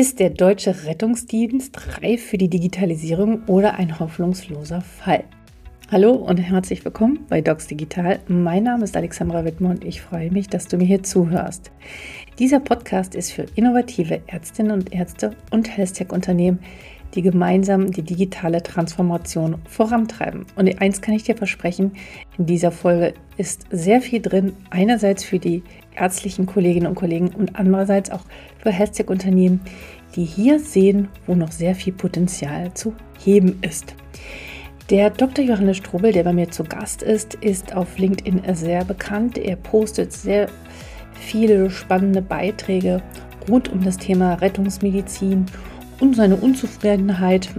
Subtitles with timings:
[0.00, 5.24] Ist der deutsche Rettungsdienst reif für die Digitalisierung oder ein hoffnungsloser Fall?
[5.92, 8.18] Hallo und herzlich willkommen bei Docs Digital.
[8.26, 11.70] Mein Name ist Alexandra Wittmer und ich freue mich, dass du mir hier zuhörst.
[12.38, 16.60] Dieser Podcast ist für innovative Ärztinnen und Ärzte und Health-Tech-Unternehmen,
[17.14, 20.46] die gemeinsam die digitale Transformation vorantreiben.
[20.56, 21.92] Und eins kann ich dir versprechen,
[22.38, 24.52] in dieser Folge ist sehr viel drin.
[24.70, 25.62] Einerseits für die
[25.94, 28.22] ärztlichen Kolleginnen und Kollegen und andererseits auch
[28.58, 29.60] für Health-Tech-Unternehmen,
[30.16, 33.94] die hier sehen, wo noch sehr viel Potenzial zu heben ist.
[34.90, 35.44] Der Dr.
[35.44, 39.38] Johannes Strobel, der bei mir zu Gast ist, ist auf LinkedIn sehr bekannt.
[39.38, 40.48] Er postet sehr
[41.12, 43.00] viele spannende Beiträge
[43.48, 45.46] rund um das Thema Rettungsmedizin
[46.00, 47.50] und seine Unzufriedenheit,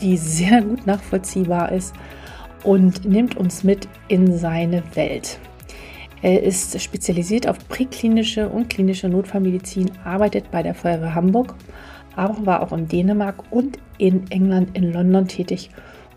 [0.00, 1.94] die sehr gut nachvollziehbar ist
[2.64, 5.38] und nimmt uns mit in seine Welt.
[6.22, 11.54] Er ist spezialisiert auf präklinische und klinische Notfallmedizin, arbeitet bei der Feuerwehr Hamburg,
[12.16, 15.70] aber war auch in Dänemark und in England, in London tätig.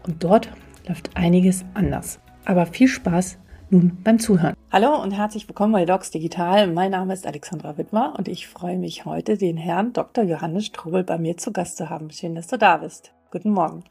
[0.07, 0.49] Und dort
[0.87, 2.19] läuft einiges anders.
[2.45, 3.37] Aber viel Spaß
[3.69, 4.55] nun beim Zuhören.
[4.71, 6.67] Hallo und herzlich willkommen bei Docs Digital.
[6.67, 10.23] Mein Name ist Alexandra Wittmer und ich freue mich heute, den Herrn Dr.
[10.23, 12.11] Johannes Strobel bei mir zu Gast zu haben.
[12.11, 13.11] Schön, dass du da bist.
[13.31, 13.83] Guten Morgen.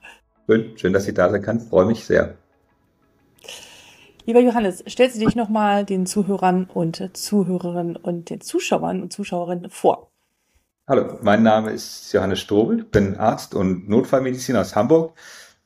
[0.46, 1.58] Schön, schön dass ich da sein kann.
[1.58, 2.36] Freue mich sehr.
[4.24, 9.70] Lieber Johannes, stellst du dich nochmal den Zuhörern und Zuhörerinnen und den Zuschauern und Zuschauerinnen
[9.70, 10.12] vor?
[10.86, 15.18] Hallo, mein Name ist Johannes Strobel, bin Arzt und Notfallmediziner aus Hamburg,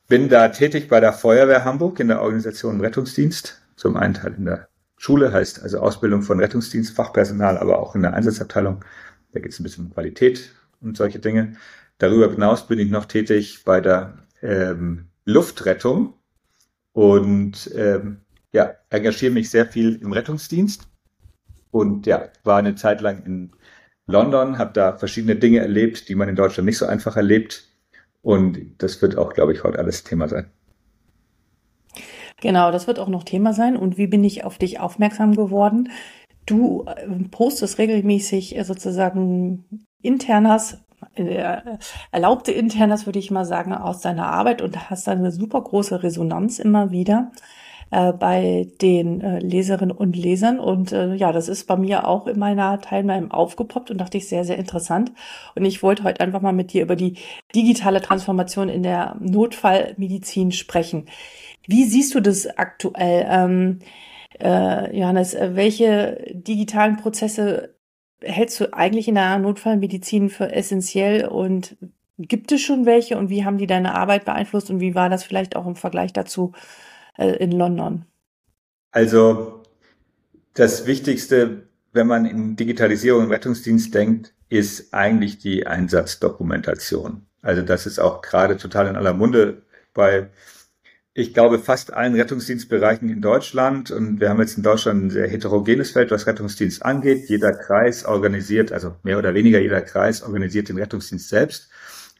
[0.07, 4.45] bin da tätig bei der Feuerwehr Hamburg in der Organisation Rettungsdienst, zum einen Teil in
[4.45, 4.72] der
[5.03, 8.85] Schule, heißt also Ausbildung von Rettungsdienstfachpersonal, aber auch in der Einsatzabteilung.
[9.33, 11.57] Da geht es ein bisschen um Qualität und solche Dinge.
[11.97, 16.13] Darüber hinaus bin ich noch tätig bei der ähm, Luftrettung
[16.93, 18.21] und ähm,
[18.53, 20.87] ja, engagiere mich sehr viel im Rettungsdienst
[21.69, 23.51] und ja, war eine Zeit lang in
[24.07, 27.67] London, habe da verschiedene Dinge erlebt, die man in Deutschland nicht so einfach erlebt.
[28.21, 30.49] Und das wird auch, glaube ich, heute alles Thema sein.
[32.41, 33.77] Genau, das wird auch noch Thema sein.
[33.77, 35.89] Und wie bin ich auf dich aufmerksam geworden?
[36.45, 40.79] Du äh, postest regelmäßig äh, sozusagen internas,
[41.15, 41.61] äh,
[42.11, 46.03] erlaubte internas, würde ich mal sagen, aus deiner Arbeit und hast dann eine super große
[46.03, 47.31] Resonanz immer wieder
[47.91, 50.59] bei den Leserinnen und Lesern.
[50.59, 54.27] Und äh, ja, das ist bei mir auch in meiner Timeline aufgepoppt und dachte ich
[54.27, 55.11] sehr, sehr interessant.
[55.53, 57.17] Und ich wollte heute einfach mal mit dir über die
[57.53, 61.05] digitale Transformation in der Notfallmedizin sprechen.
[61.67, 63.25] Wie siehst du das aktuell?
[63.29, 63.79] Ähm,
[64.39, 67.75] äh, Johannes, äh, welche digitalen Prozesse
[68.21, 71.75] hältst du eigentlich in der Notfallmedizin für essentiell und
[72.17, 75.23] gibt es schon welche und wie haben die deine Arbeit beeinflusst und wie war das
[75.23, 76.53] vielleicht auch im Vergleich dazu
[77.17, 78.05] äh, in London?
[78.91, 79.63] Also
[80.53, 87.25] das Wichtigste, wenn man in Digitalisierung im Rettungsdienst denkt, ist eigentlich die Einsatzdokumentation.
[87.41, 89.63] Also das ist auch gerade total in aller Munde
[89.93, 90.29] bei,
[91.15, 93.91] ich glaube, fast allen Rettungsdienstbereichen in Deutschland.
[93.91, 97.29] Und wir haben jetzt in Deutschland ein sehr heterogenes Feld, was Rettungsdienst angeht.
[97.29, 101.69] Jeder Kreis organisiert, also mehr oder weniger jeder Kreis organisiert den Rettungsdienst selbst.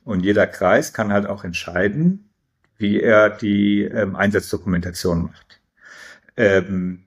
[0.06, 2.30] Und jeder Kreis kann halt auch entscheiden,
[2.78, 5.60] wie er die ähm, Einsatzdokumentation macht.
[6.38, 7.06] Ähm,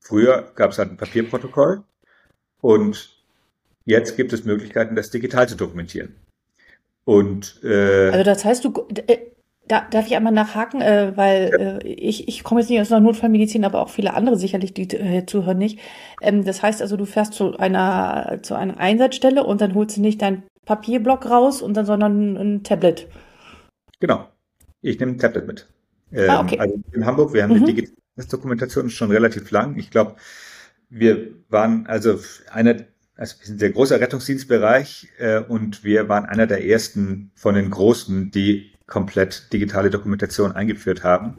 [0.00, 1.82] früher gab es halt ein Papierprotokoll
[2.60, 3.10] und
[3.84, 6.16] jetzt gibt es Möglichkeiten, das digital zu dokumentieren.
[7.04, 9.18] Und äh, also das heißt, du äh,
[9.70, 12.98] da, darf ich einmal nachhaken, äh, weil äh, ich, ich komme jetzt nicht aus der
[12.98, 15.78] Notfallmedizin, aber auch viele andere sicherlich, die äh, zuhören nicht.
[16.20, 20.00] Ähm, das heißt also, du fährst zu einer zu einer Einsatzstelle und dann holst du
[20.00, 23.06] nicht deinen Papierblock raus und dann, sondern ein Tablet.
[24.00, 24.26] Genau.
[24.82, 25.68] Ich nehme ein Tablet mit.
[26.12, 26.58] Ähm, ah, okay.
[26.58, 27.64] Also in Hamburg, wir haben mhm.
[27.64, 29.76] die Digitalisierungsdokumentation schon relativ lang.
[29.76, 30.16] Ich glaube,
[30.88, 32.18] wir waren also
[32.50, 37.30] einer, also wir sind ein sehr großer Rettungsdienstbereich äh, und wir waren einer der ersten
[37.36, 41.38] von den Großen, die komplett digitale Dokumentation eingeführt haben.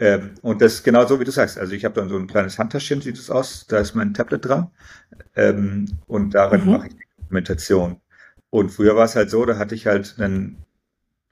[0.00, 1.58] Ähm, und das ist genau so, wie du sagst.
[1.58, 4.44] Also ich habe dann so ein kleines Handtaschchen, sieht es aus, da ist mein Tablet
[4.44, 4.70] dran
[5.36, 6.70] ähm, und darin mhm.
[6.72, 8.00] mache ich die Dokumentation.
[8.48, 10.64] Und früher war es halt so, da hatte ich halt einen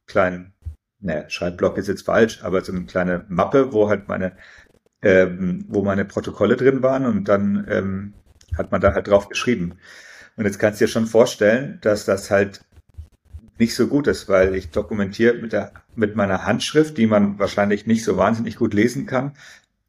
[0.06, 0.52] kleinen
[1.00, 4.32] naja, Schreibblock ist jetzt falsch, aber so eine kleine Mappe, wo halt meine,
[5.02, 8.14] ähm, wo meine Protokolle drin waren und dann ähm,
[8.56, 9.78] hat man da halt drauf geschrieben.
[10.36, 12.64] Und jetzt kannst du dir schon vorstellen, dass das halt
[13.58, 17.86] nicht so gut ist, weil ich dokumentiere mit der mit meiner Handschrift, die man wahrscheinlich
[17.86, 19.32] nicht so wahnsinnig gut lesen kann,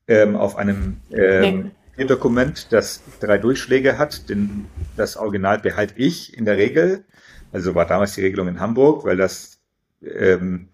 [0.07, 2.06] ähm, auf einem ähm, nee.
[2.06, 4.30] Dokument, das drei Durchschläge hat.
[4.30, 4.66] Den,
[4.98, 7.06] das Original behalte ich in der Regel.
[7.51, 9.60] Also war damals die Regelung in Hamburg, weil das
[10.04, 10.69] ähm,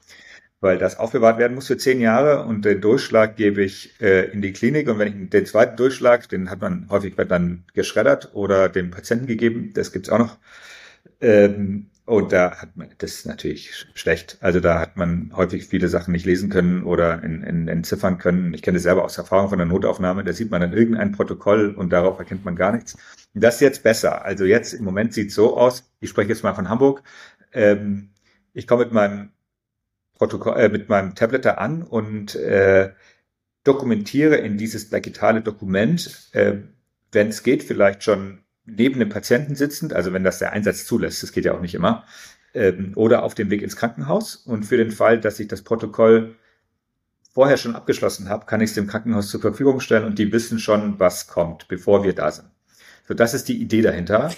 [0.65, 4.41] weil das aufbewahrt werden muss für zehn Jahre und den Durchschlag gebe ich äh, in
[4.41, 8.67] die Klinik und wenn ich den zweiten Durchschlag, den hat man häufig dann geschreddert oder
[8.67, 10.37] dem Patienten gegeben, das gibt's auch noch.
[11.21, 14.37] Ähm, und da hat man, das ist natürlich schlecht.
[14.39, 18.53] Also da hat man häufig viele Sachen nicht lesen können oder in, in, entziffern können.
[18.53, 20.23] Ich kenne das selber aus Erfahrung von der Notaufnahme.
[20.23, 22.95] Da sieht man dann irgendein Protokoll und darauf erkennt man gar nichts.
[23.33, 24.23] Das ist jetzt besser.
[24.23, 25.91] Also jetzt im Moment sieht es so aus.
[25.99, 27.01] Ich spreche jetzt mal von Hamburg.
[27.53, 28.11] Ähm,
[28.53, 29.31] ich komme mit meinem
[30.13, 32.93] Protokoll, äh, mit meinem Tablet da an und äh,
[33.63, 36.57] dokumentiere in dieses digitale Dokument, äh,
[37.11, 41.23] wenn es geht, vielleicht schon neben dem Patienten sitzend, also wenn das der Einsatz zulässt,
[41.23, 42.05] das geht ja auch nicht immer,
[42.53, 44.35] ähm, oder auf dem Weg ins Krankenhaus.
[44.35, 46.35] Und für den Fall, dass ich das Protokoll
[47.33, 50.57] vorher schon abgeschlossen habe, kann ich es dem Krankenhaus zur Verfügung stellen und die wissen
[50.57, 52.49] schon, was kommt, bevor wir da sind.
[53.07, 54.31] So, das ist die Idee dahinter.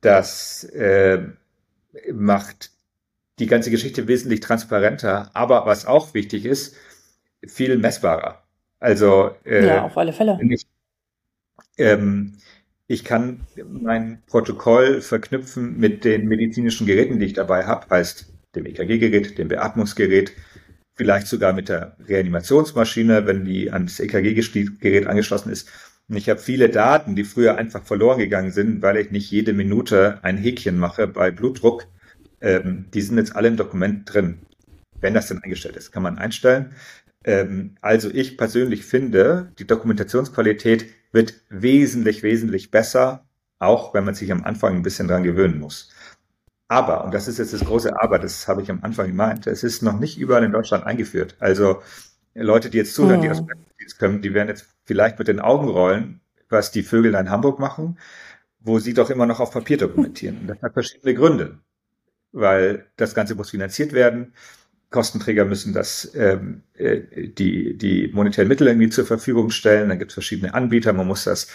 [0.00, 1.20] Das äh,
[2.12, 2.70] macht
[3.38, 6.76] die ganze Geschichte wesentlich transparenter, aber was auch wichtig ist,
[7.46, 8.42] viel messbarer.
[8.80, 10.38] Also äh, ja, auf alle Fälle.
[10.48, 10.66] Ich,
[11.76, 12.34] ähm,
[12.88, 18.64] ich kann mein Protokoll verknüpfen mit den medizinischen Geräten, die ich dabei habe, heißt dem
[18.64, 20.32] EKG-Gerät, dem Beatmungsgerät,
[20.94, 25.70] vielleicht sogar mit der Reanimationsmaschine, wenn die ans EKG-Gerät angeschlossen ist.
[26.08, 29.52] Und ich habe viele Daten, die früher einfach verloren gegangen sind, weil ich nicht jede
[29.52, 31.86] Minute ein Häkchen mache bei Blutdruck.
[32.40, 34.38] Ähm, die sind jetzt alle im Dokument drin.
[34.98, 36.72] Wenn das denn eingestellt ist, kann man einstellen.
[37.24, 43.26] Ähm, also ich persönlich finde, die Dokumentationsqualität wird wesentlich, wesentlich besser,
[43.58, 45.90] auch wenn man sich am Anfang ein bisschen dran gewöhnen muss.
[46.68, 49.64] Aber, und das ist jetzt das große Aber, das habe ich am Anfang gemeint, es
[49.64, 51.34] ist noch nicht überall in Deutschland eingeführt.
[51.40, 51.82] Also
[52.34, 55.68] Leute, die jetzt zuhören, die aus Rettungsdienst kommen, die werden jetzt vielleicht mit den Augen
[55.68, 56.20] rollen,
[56.50, 57.98] was die Vögel in Hamburg machen,
[58.60, 60.38] wo sie doch immer noch auf Papier dokumentieren.
[60.40, 61.58] Und das hat verschiedene Gründe,
[62.32, 64.34] weil das Ganze muss finanziert werden.
[64.90, 69.88] Kostenträger müssen das ähm, äh, die die monetären Mittel irgendwie zur Verfügung stellen.
[69.88, 70.92] Dann gibt es verschiedene Anbieter.
[70.92, 71.48] Man muss das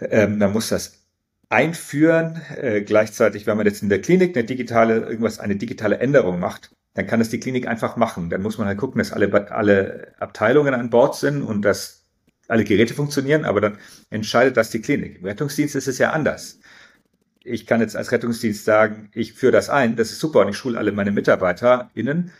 [0.00, 1.04] ähm, man muss das
[1.48, 2.40] einführen.
[2.56, 6.70] Äh, gleichzeitig, wenn man jetzt in der Klinik eine digitale irgendwas eine digitale Änderung macht,
[6.94, 8.30] dann kann es die Klinik einfach machen.
[8.30, 12.04] Dann muss man halt gucken, dass alle alle Abteilungen an Bord sind und dass
[12.48, 13.44] alle Geräte funktionieren.
[13.44, 13.78] Aber dann
[14.10, 15.18] entscheidet das die Klinik.
[15.18, 16.60] Im Rettungsdienst ist es ja anders
[17.46, 20.56] ich kann jetzt als Rettungsdienst sagen, ich führe das ein, das ist super und ich
[20.56, 22.32] schule alle meine MitarbeiterInnen,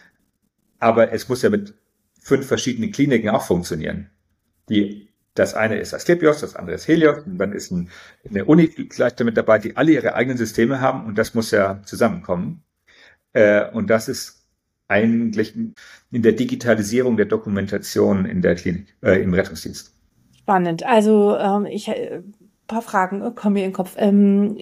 [0.79, 1.75] aber es muss ja mit
[2.21, 4.11] fünf verschiedenen Kliniken auch funktionieren.
[4.69, 7.89] Die, das eine ist Asklepios, das andere ist Helios und dann ist ein,
[8.29, 11.81] eine Uni gleich damit dabei, die alle ihre eigenen Systeme haben und das muss ja
[11.85, 12.63] zusammenkommen.
[13.33, 14.45] Äh, und das ist
[14.89, 19.93] eigentlich in der Digitalisierung der Dokumentation in der Klinik, äh, im Rettungsdienst.
[20.37, 20.85] Spannend.
[20.85, 22.23] Also ähm, ich äh,
[22.67, 23.95] paar Fragen äh, kommen mir in den Kopf.
[23.97, 24.57] Ähm,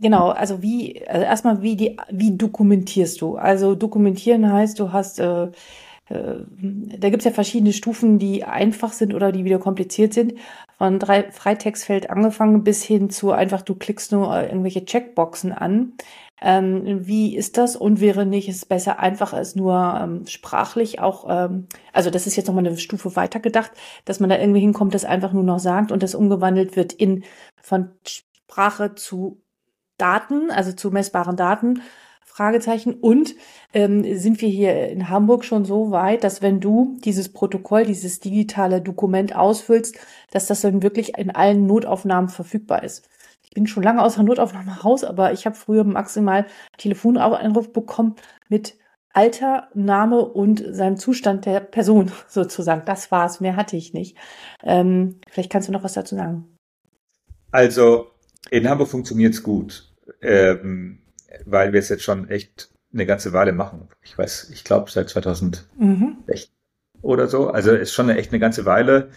[0.00, 3.36] genau, also wie, also erstmal, wie die, wie dokumentierst du?
[3.36, 5.44] Also dokumentieren heißt, du hast, äh,
[6.08, 6.44] äh,
[6.98, 10.34] da gibt's ja verschiedene Stufen, die einfach sind oder die wieder kompliziert sind.
[10.78, 15.92] Von drei Freitextfeld angefangen bis hin zu einfach, du klickst nur irgendwelche Checkboxen an.
[16.42, 21.26] Ähm, wie ist das und wäre nicht es besser, einfach es nur ähm, sprachlich auch,
[21.28, 23.72] ähm, also das ist jetzt nochmal eine Stufe weiter gedacht,
[24.06, 27.24] dass man da irgendwie hinkommt, das einfach nur noch sagt und das umgewandelt wird in
[27.60, 29.42] von Sprache zu
[29.98, 31.82] Daten, also zu messbaren Daten,
[32.24, 32.94] Fragezeichen.
[32.94, 33.34] Und
[33.74, 38.20] ähm, sind wir hier in Hamburg schon so weit, dass wenn du dieses Protokoll, dieses
[38.20, 39.98] digitale Dokument ausfüllst,
[40.30, 43.08] dass das dann wirklich in allen Notaufnahmen verfügbar ist?
[43.50, 46.46] Ich bin schon lange aus der Notaufnahme raus, aber ich habe früher maximal
[46.78, 48.14] Telefonanruf bekommen
[48.48, 48.78] mit
[49.12, 52.84] Alter, Name und seinem Zustand der Person sozusagen.
[52.84, 54.16] Das war's, mehr hatte ich nicht.
[54.62, 56.56] Ähm, vielleicht kannst du noch was dazu sagen.
[57.50, 58.12] Also
[58.50, 61.00] in Hamburg funktioniert's gut, ähm,
[61.44, 63.88] weil wir es jetzt schon echt eine ganze Weile machen.
[64.02, 66.18] Ich weiß, ich glaube seit 2006 mhm.
[67.02, 67.48] oder so.
[67.48, 69.10] Also ist schon echt eine ganze Weile.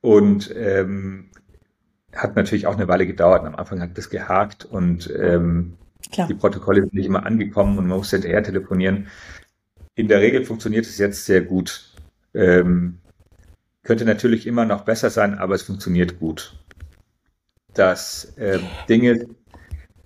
[0.00, 1.30] Und ähm,
[2.14, 3.44] hat natürlich auch eine Weile gedauert.
[3.44, 5.74] Am Anfang hat das gehakt und ähm,
[6.28, 9.08] die Protokolle sind nicht immer angekommen und man musste hinterher telefonieren.
[9.94, 11.94] In der Regel funktioniert es jetzt sehr gut.
[12.34, 12.98] Ähm,
[13.82, 16.58] könnte natürlich immer noch besser sein, aber es funktioniert gut.
[17.72, 19.26] Das äh, Dinge,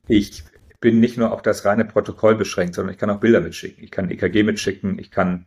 [0.06, 0.44] ich
[0.80, 3.82] bin nicht nur auf das reine Protokoll beschränkt, sondern ich kann auch Bilder mitschicken.
[3.82, 5.46] Ich kann EKG mitschicken, ich kann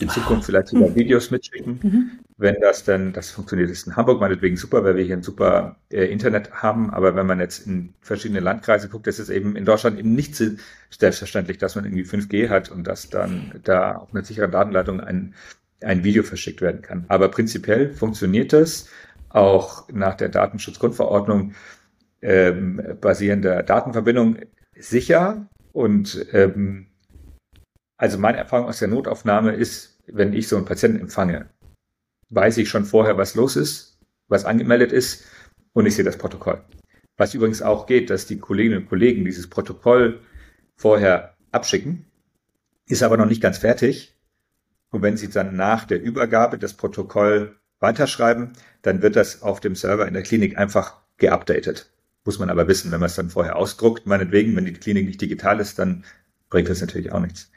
[0.00, 0.94] in Zukunft vielleicht sogar mhm.
[0.94, 1.80] Videos mitschicken.
[1.82, 2.10] Mhm.
[2.36, 5.76] Wenn das dann, das funktioniert ist in Hamburg meinetwegen super, weil wir hier ein super
[5.90, 9.64] äh, Internet haben, aber wenn man jetzt in verschiedene Landkreise guckt, ist es eben in
[9.64, 10.40] Deutschland eben nicht
[10.90, 15.34] selbstverständlich, dass man irgendwie 5G hat und dass dann da auf einer sicheren Datenleitung ein,
[15.82, 17.04] ein Video verschickt werden kann.
[17.08, 18.88] Aber prinzipiell funktioniert das
[19.28, 21.54] auch nach der Datenschutzgrundverordnung
[22.22, 24.38] ähm, basierender Datenverbindung
[24.76, 26.86] sicher und ähm,
[28.04, 31.48] also meine Erfahrung aus der Notaufnahme ist, wenn ich so einen Patienten empfange,
[32.28, 35.24] weiß ich schon vorher, was los ist, was angemeldet ist
[35.72, 36.62] und ich sehe das Protokoll.
[37.16, 40.20] Was übrigens auch geht, dass die Kolleginnen und Kollegen dieses Protokoll
[40.76, 42.04] vorher abschicken,
[42.86, 44.14] ist aber noch nicht ganz fertig.
[44.90, 49.76] Und wenn Sie dann nach der Übergabe das Protokoll weiterschreiben, dann wird das auf dem
[49.76, 51.90] Server in der Klinik einfach geupdatet.
[52.26, 55.22] Muss man aber wissen, wenn man es dann vorher ausdruckt, meinetwegen, wenn die Klinik nicht
[55.22, 56.04] digital ist, dann
[56.50, 57.50] bringt das natürlich auch nichts.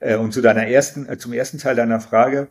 [0.00, 2.48] Äh, und zu deiner ersten, äh, zum ersten Teil deiner Frage,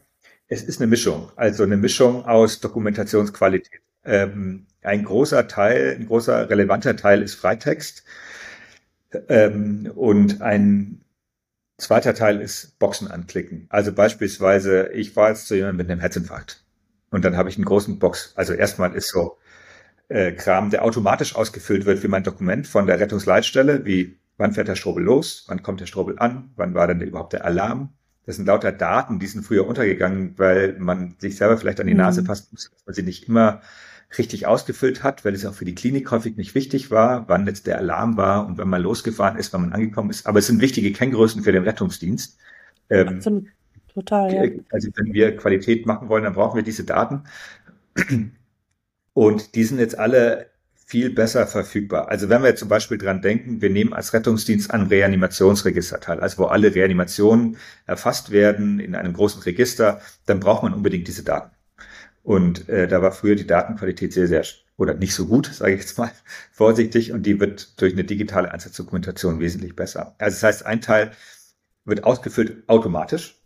[0.47, 3.81] es ist eine Mischung, also eine Mischung aus Dokumentationsqualität.
[4.05, 8.05] Ähm, ein großer Teil, ein großer relevanter Teil ist Freitext
[9.27, 11.01] ähm, und ein
[11.77, 13.67] zweiter Teil ist Boxen anklicken.
[13.69, 16.63] Also beispielsweise, ich war jetzt zu jemandem mit einem Herzinfarkt
[17.11, 18.33] und dann habe ich einen großen Box.
[18.35, 19.37] Also erstmal ist so
[20.07, 24.67] äh, Kram, der automatisch ausgefüllt wird wie mein Dokument von der Rettungsleitstelle, wie wann fährt
[24.67, 27.89] der Strobel los, wann kommt der Strobel an, wann war denn überhaupt der Alarm.
[28.25, 31.93] Das sind lauter Daten, die sind früher untergegangen, weil man sich selber vielleicht an die
[31.93, 32.25] Nase mhm.
[32.25, 33.61] fassen muss, dass man sie nicht immer
[34.17, 37.67] richtig ausgefüllt hat, weil es auch für die Klinik häufig nicht wichtig war, wann jetzt
[37.67, 40.27] der Alarm war und wann man losgefahren ist, wann man angekommen ist.
[40.27, 42.37] Aber es sind wichtige Kenngrößen für den Rettungsdienst.
[42.89, 43.49] Ähm,
[43.93, 44.61] Total, ja.
[44.71, 47.23] Also wenn wir Qualität machen wollen, dann brauchen wir diese Daten.
[49.13, 50.51] Und die sind jetzt alle
[50.87, 52.07] viel besser verfügbar.
[52.07, 56.37] Also wenn wir zum Beispiel dran denken, wir nehmen als Rettungsdienst an Reanimationsregister teil, also
[56.37, 61.51] wo alle Reanimationen erfasst werden in einem großen Register, dann braucht man unbedingt diese Daten.
[62.23, 64.45] Und äh, da war früher die Datenqualität sehr, sehr
[64.77, 66.11] oder nicht so gut, sage ich jetzt mal
[66.53, 70.15] vorsichtig, und die wird durch eine digitale Einsatzdokumentation wesentlich besser.
[70.19, 71.11] Also das heißt, ein Teil
[71.83, 73.36] wird ausgefüllt automatisch,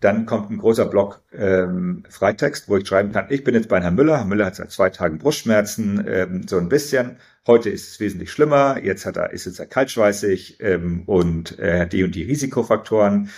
[0.00, 3.80] dann kommt ein großer Block ähm, Freitext, wo ich schreiben kann, ich bin jetzt bei
[3.80, 4.18] Herrn Müller.
[4.18, 7.16] Herr Müller hat seit zwei Tagen Brustschmerzen, ähm, so ein bisschen.
[7.46, 8.78] Heute ist es wesentlich schlimmer.
[8.82, 13.30] Jetzt hat er, ist jetzt er kaltschweißig ähm, und er hat die und die Risikofaktoren.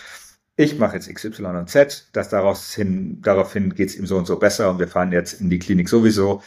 [0.57, 2.09] Ich mache jetzt XY und Z.
[2.12, 5.41] Das daraus hin, daraufhin geht es ihm so und so besser und wir fahren jetzt
[5.41, 6.43] in die Klinik sowieso.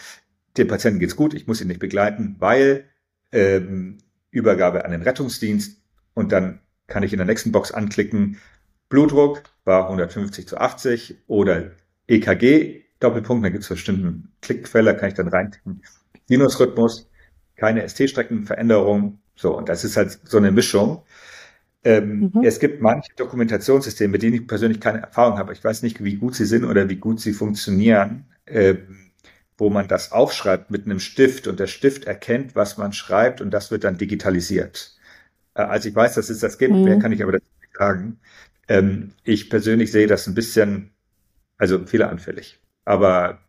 [0.58, 1.34] Dem Patienten geht's gut.
[1.34, 2.90] Ich muss ihn nicht begleiten, weil
[3.32, 4.00] ähm,
[4.30, 5.82] Übergabe an den Rettungsdienst
[6.14, 8.38] und dann kann ich in der nächsten Box anklicken,
[8.92, 11.72] Blutdruck war 150 zu 80 oder
[12.08, 15.82] EKG, Doppelpunkt, da gibt es bestimmte Klickquelle, kann ich dann reintippen.
[16.28, 17.10] Sinusrhythmus,
[17.56, 19.20] keine ST-Streckenveränderung.
[19.36, 21.02] So, und das ist halt so eine Mischung.
[21.84, 22.44] Ähm, mhm.
[22.44, 25.54] Es gibt manche Dokumentationssysteme, mit denen ich persönlich keine Erfahrung habe.
[25.54, 29.12] Ich weiß nicht, wie gut sie sind oder wie gut sie funktionieren, ähm,
[29.58, 33.52] wo man das aufschreibt mit einem Stift und der Stift erkennt, was man schreibt und
[33.52, 34.96] das wird dann digitalisiert.
[35.56, 36.84] Äh, also ich weiß, dass es das gibt, mhm.
[36.84, 38.20] mehr kann ich aber dazu nicht sagen.
[38.68, 40.92] Ähm, ich persönlich sehe das ein bisschen,
[41.58, 42.60] also fehleranfällig.
[42.86, 43.40] Aber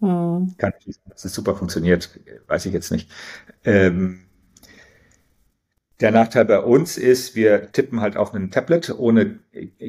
[0.00, 0.54] hm.
[0.58, 2.10] kann ich, dass es super funktioniert,
[2.46, 3.10] weiß ich jetzt nicht.
[3.64, 4.20] Ähm,
[6.00, 9.38] der Nachteil bei uns ist, wir tippen halt auf einem Tablet ohne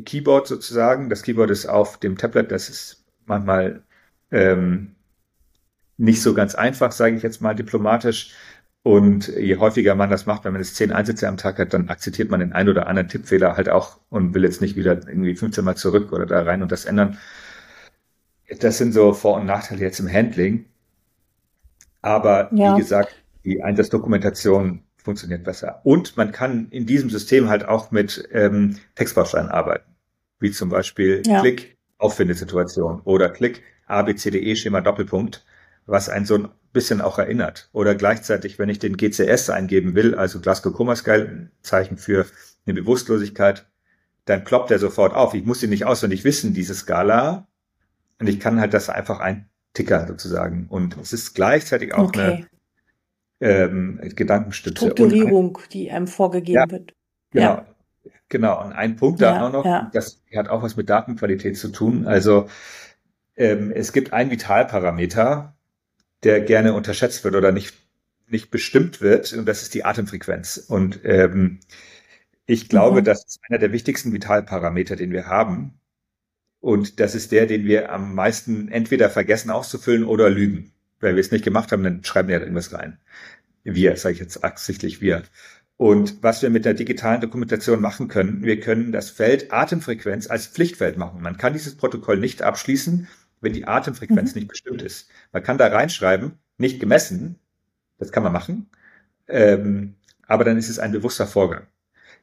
[0.05, 1.09] Keyboard sozusagen.
[1.09, 3.83] Das Keyboard ist auf dem Tablet, das ist manchmal
[4.31, 4.95] ähm,
[5.97, 8.33] nicht so ganz einfach, sage ich jetzt mal diplomatisch.
[8.85, 11.89] Und je häufiger man das macht, wenn man jetzt zehn Einsätze am Tag hat, dann
[11.89, 15.35] akzeptiert man den ein oder anderen Tippfehler halt auch und will jetzt nicht wieder irgendwie
[15.35, 17.17] 15 Mal zurück oder da rein und das ändern.
[18.59, 20.65] Das sind so Vor- und Nachteile jetzt im Handling.
[22.03, 22.75] Aber ja.
[22.75, 25.81] wie gesagt, die Einsatzdokumentation funktioniert besser.
[25.83, 29.95] Und man kann in diesem System halt auch mit ähm, Textbausteinen arbeiten.
[30.39, 31.41] Wie zum Beispiel ja.
[31.41, 35.43] Klick, Auffindesituation oder Klick, ABCDE, Schema Doppelpunkt,
[35.87, 37.69] was ein so ein bisschen auch erinnert.
[37.73, 42.27] Oder gleichzeitig, wenn ich den GCS eingeben will, also Glasgow Coma Scale, Zeichen für
[42.67, 43.65] eine Bewusstlosigkeit,
[44.25, 45.33] dann ploppt er sofort auf.
[45.33, 47.47] Ich muss ihn nicht auswendig wissen, diese Skala.
[48.19, 50.67] Und ich kann halt das einfach eintickern sozusagen.
[50.69, 52.45] Und es ist gleichzeitig auch okay.
[53.39, 54.85] eine ähm, Gedankenstütze.
[54.85, 56.93] Strukturierung, ein, die einem vorgegeben ja, wird.
[57.31, 57.45] Genau.
[57.45, 57.65] Ja.
[58.29, 58.63] Genau.
[58.63, 59.89] Und ein Punkt ja, da auch noch, ja.
[59.93, 62.07] das hat auch was mit Datenqualität zu tun.
[62.07, 62.47] Also
[63.35, 65.54] ähm, es gibt einen Vitalparameter,
[66.25, 67.73] der gerne unterschätzt wird oder nicht,
[68.27, 70.57] nicht bestimmt wird, und das ist die Atemfrequenz.
[70.57, 71.59] Und ähm,
[72.45, 73.05] ich glaube, mhm.
[73.05, 75.79] das ist einer der wichtigsten Vitalparameter, den wir haben.
[76.59, 80.71] Und das ist der, den wir am meisten entweder vergessen auszufüllen oder lügen.
[80.99, 82.97] Weil wir es nicht gemacht haben, dann schreiben wir halt irgendwas rein.
[83.63, 85.23] Wir, sage ich jetzt absichtlich wir.
[85.77, 90.47] Und was wir mit der digitalen Dokumentation machen können, wir können das Feld Atemfrequenz als
[90.47, 91.21] Pflichtfeld machen.
[91.21, 93.07] Man kann dieses Protokoll nicht abschließen,
[93.45, 94.39] wenn die Atemfrequenz mhm.
[94.39, 95.09] nicht bestimmt ist.
[95.31, 97.39] Man kann da reinschreiben, nicht gemessen,
[97.97, 98.69] das kann man machen,
[99.29, 99.95] ähm,
[100.27, 101.67] aber dann ist es ein bewusster Vorgang.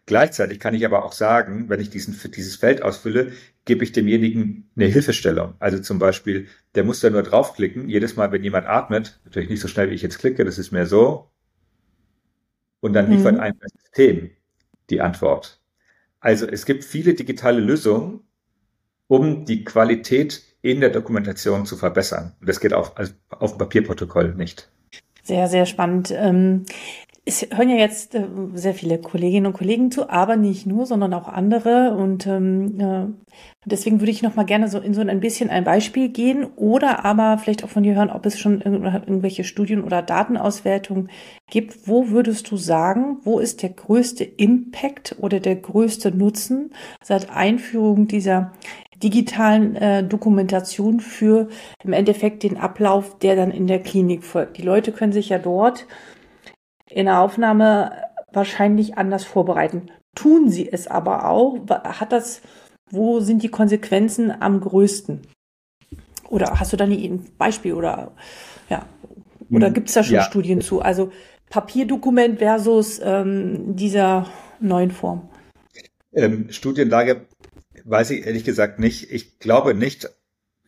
[0.05, 3.33] Gleichzeitig kann ich aber auch sagen, wenn ich diesen, dieses Feld ausfülle,
[3.65, 5.55] gebe ich demjenigen eine Hilfestellung.
[5.61, 9.61] Also zum Beispiel, der muss da nur draufklicken, jedes Mal, wenn jemand atmet, natürlich nicht
[9.61, 11.31] so schnell, wie ich jetzt klicke, das ist mehr so,
[12.81, 13.41] und dann liefert mhm.
[13.41, 14.31] ein System
[14.91, 15.61] die Antwort.
[16.19, 18.21] Also es gibt viele digitale Lösungen,
[19.07, 22.33] um die Qualität in der Dokumentation zu verbessern.
[22.41, 24.71] Und das geht also auf dem Papierprotokoll nicht.
[25.23, 26.13] Sehr, sehr spannend.
[26.17, 26.65] Ähm,
[27.25, 31.15] es hören ja jetzt äh, sehr viele Kolleginnen und Kollegen zu, aber nicht nur, sondern
[31.15, 31.95] auch andere.
[31.95, 33.07] Und ähm, äh,
[33.65, 37.05] deswegen würde ich noch mal gerne so in so ein bisschen ein Beispiel gehen oder
[37.05, 41.11] aber vielleicht auch von dir hören, ob es schon irgendwelche Studien oder Datenauswertungen
[41.49, 41.87] gibt.
[41.87, 46.73] Wo würdest du sagen, wo ist der größte Impact oder der größte Nutzen
[47.05, 48.53] seit Einführung dieser
[49.03, 51.49] digitalen äh, Dokumentation für
[51.85, 54.59] im Endeffekt den Ablauf, der dann in der Klinik folgt?
[54.59, 55.87] Die Leute können sich ja dort
[56.89, 57.93] in der Aufnahme
[58.33, 59.91] wahrscheinlich anders vorbereiten.
[60.15, 61.59] Tun sie es aber auch?
[61.69, 62.43] Hat das,
[62.91, 65.23] wo sind die Konsequenzen am größten?
[66.29, 68.13] Oder hast du da ein Beispiel oder
[68.71, 68.87] ja,
[69.51, 70.23] oder hm, gibt es da schon ja.
[70.23, 70.81] Studien zu?
[70.81, 71.11] Also
[71.51, 74.27] Papierdokument versus ähm, dieser
[74.61, 75.29] neuen Form.
[76.15, 77.27] Ähm, Studienlage
[77.85, 79.11] weiß ich ehrlich gesagt nicht.
[79.11, 80.09] Ich glaube nicht.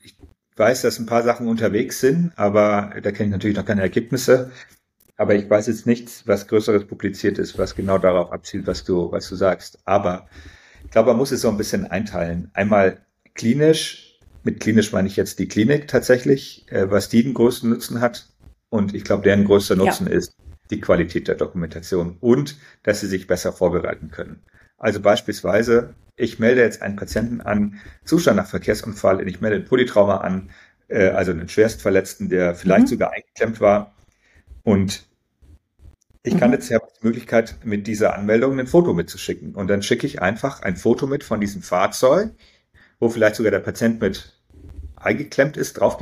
[0.02, 0.16] Ich
[0.56, 4.52] weiß, dass ein paar Sachen unterwegs sind, aber da kenne ich natürlich noch keine Ergebnisse.
[5.16, 9.12] Aber ich weiß jetzt nichts, was Größeres publiziert ist, was genau darauf abzielt, was du,
[9.12, 9.78] was du sagst.
[9.84, 10.28] Aber
[10.84, 12.50] ich glaube, man muss es so ein bisschen einteilen.
[12.52, 12.98] Einmal
[13.34, 18.00] klinisch, mit klinisch meine ich jetzt die Klinik tatsächlich, äh, was die den größten Nutzen
[18.00, 18.28] hat.
[18.68, 20.14] Und ich glaube, deren größter Nutzen ja.
[20.14, 20.34] ist
[20.70, 24.42] die Qualität der Dokumentation und dass sie sich besser vorbereiten können.
[24.78, 30.18] Also beispielsweise, ich melde jetzt einen Patienten an, Zustand nach Verkehrsunfall, ich melde ein Polytrauma
[30.18, 30.50] an,
[30.88, 32.88] äh, also einen Schwerstverletzten, der vielleicht mhm.
[32.88, 33.94] sogar eingeklemmt war
[34.62, 35.06] und
[36.26, 36.54] ich kann mhm.
[36.54, 39.54] jetzt ja die Möglichkeit, mit dieser Anmeldung ein Foto mitzuschicken.
[39.54, 42.30] Und dann schicke ich einfach ein Foto mit von diesem Fahrzeug,
[42.98, 44.32] wo vielleicht sogar der Patient mit
[44.96, 45.98] eingeklemmt ist, drauf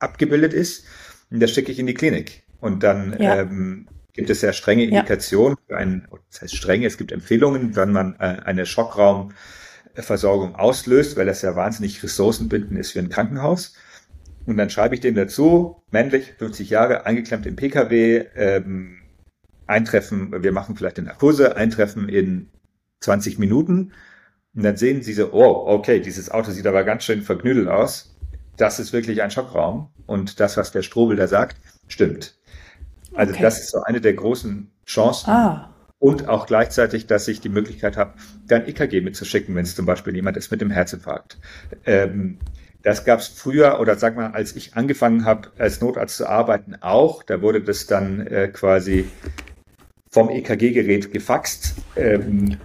[0.00, 0.84] abgebildet ist.
[1.30, 2.42] Und das schicke ich in die Klinik.
[2.60, 3.40] Und dann ja.
[3.42, 3.86] ähm,
[4.20, 5.64] gibt es ja strenge Indikationen ja.
[5.66, 11.24] für einen, das heißt strenge, es gibt Empfehlungen, wenn man äh, eine Schockraumversorgung auslöst, weil
[11.24, 13.74] das ja wahnsinnig ressourcenbindend ist für ein Krankenhaus.
[14.44, 18.98] Und dann schreibe ich dem dazu, männlich, 50 Jahre, eingeklemmt im Pkw, ähm,
[19.66, 22.50] eintreffen, wir machen vielleicht eine Narkose, eintreffen in
[23.00, 23.92] 20 Minuten.
[24.54, 28.14] Und dann sehen sie so, oh, okay, dieses Auto sieht aber ganz schön vergnüdelt aus.
[28.58, 29.88] Das ist wirklich ein Schockraum.
[30.06, 31.56] Und das, was der Strobel da sagt,
[31.88, 32.34] stimmt.
[33.14, 33.42] Also okay.
[33.42, 35.30] das ist so eine der großen Chancen.
[35.30, 35.74] Ah.
[35.98, 38.14] Und auch gleichzeitig, dass ich die Möglichkeit habe,
[38.46, 41.38] dann EKG mitzuschicken, wenn es zum Beispiel jemand ist mit dem Herzinfarkt.
[41.84, 42.38] Ähm,
[42.82, 46.76] das gab es früher oder sag mal, als ich angefangen habe, als Notarzt zu arbeiten,
[46.80, 47.22] auch.
[47.22, 49.08] Da wurde das dann äh, quasi
[50.10, 51.74] vom EKG-Gerät gefaxt.
[51.96, 52.56] Ähm,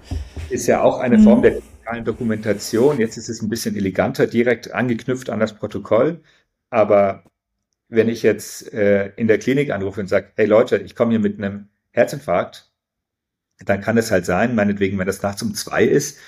[0.50, 1.24] ist ja auch eine mhm.
[1.24, 3.00] Form der digitalen Dokumentation.
[3.00, 6.22] Jetzt ist es ein bisschen eleganter, direkt angeknüpft an das Protokoll.
[6.70, 7.24] Aber
[7.90, 11.20] wenn ich jetzt äh, in der Klinik anrufe und sage, hey Leute, ich komme hier
[11.20, 12.72] mit einem Herzinfarkt,
[13.66, 16.20] dann kann es halt sein, meinetwegen, wenn das nachts um zwei ist,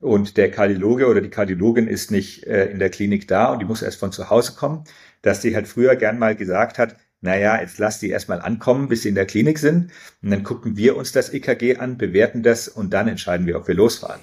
[0.00, 3.64] und der Kardiologe oder die Kardiologin ist nicht äh, in der Klinik da und die
[3.64, 4.84] muss erst von zu Hause kommen,
[5.22, 9.02] dass die halt früher gern mal gesagt hat, naja, jetzt lass die erstmal ankommen, bis
[9.02, 9.90] sie in der Klinik sind
[10.22, 13.68] und dann gucken wir uns das EKG an, bewerten das und dann entscheiden wir, ob
[13.68, 14.20] wir losfahren.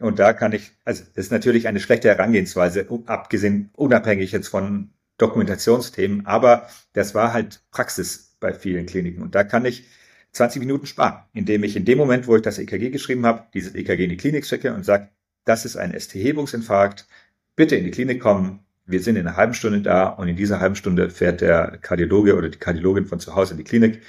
[0.00, 4.90] Und da kann ich, also das ist natürlich eine schlechte Herangehensweise, abgesehen, unabhängig jetzt von
[5.18, 9.22] Dokumentationsthemen, aber das war halt Praxis bei vielen Kliniken.
[9.22, 9.86] Und da kann ich
[10.32, 13.74] 20 Minuten sparen, indem ich in dem Moment, wo ich das EKG geschrieben habe, dieses
[13.74, 15.08] EKG in die Klinik schicke und sage,
[15.44, 17.06] das ist ein ST-Hebungsinfarkt,
[17.54, 20.60] bitte in die Klinik kommen, wir sind in einer halben Stunde da und in dieser
[20.60, 24.02] halben Stunde fährt der Kardiologe oder die Kardiologin von zu Hause in die Klinik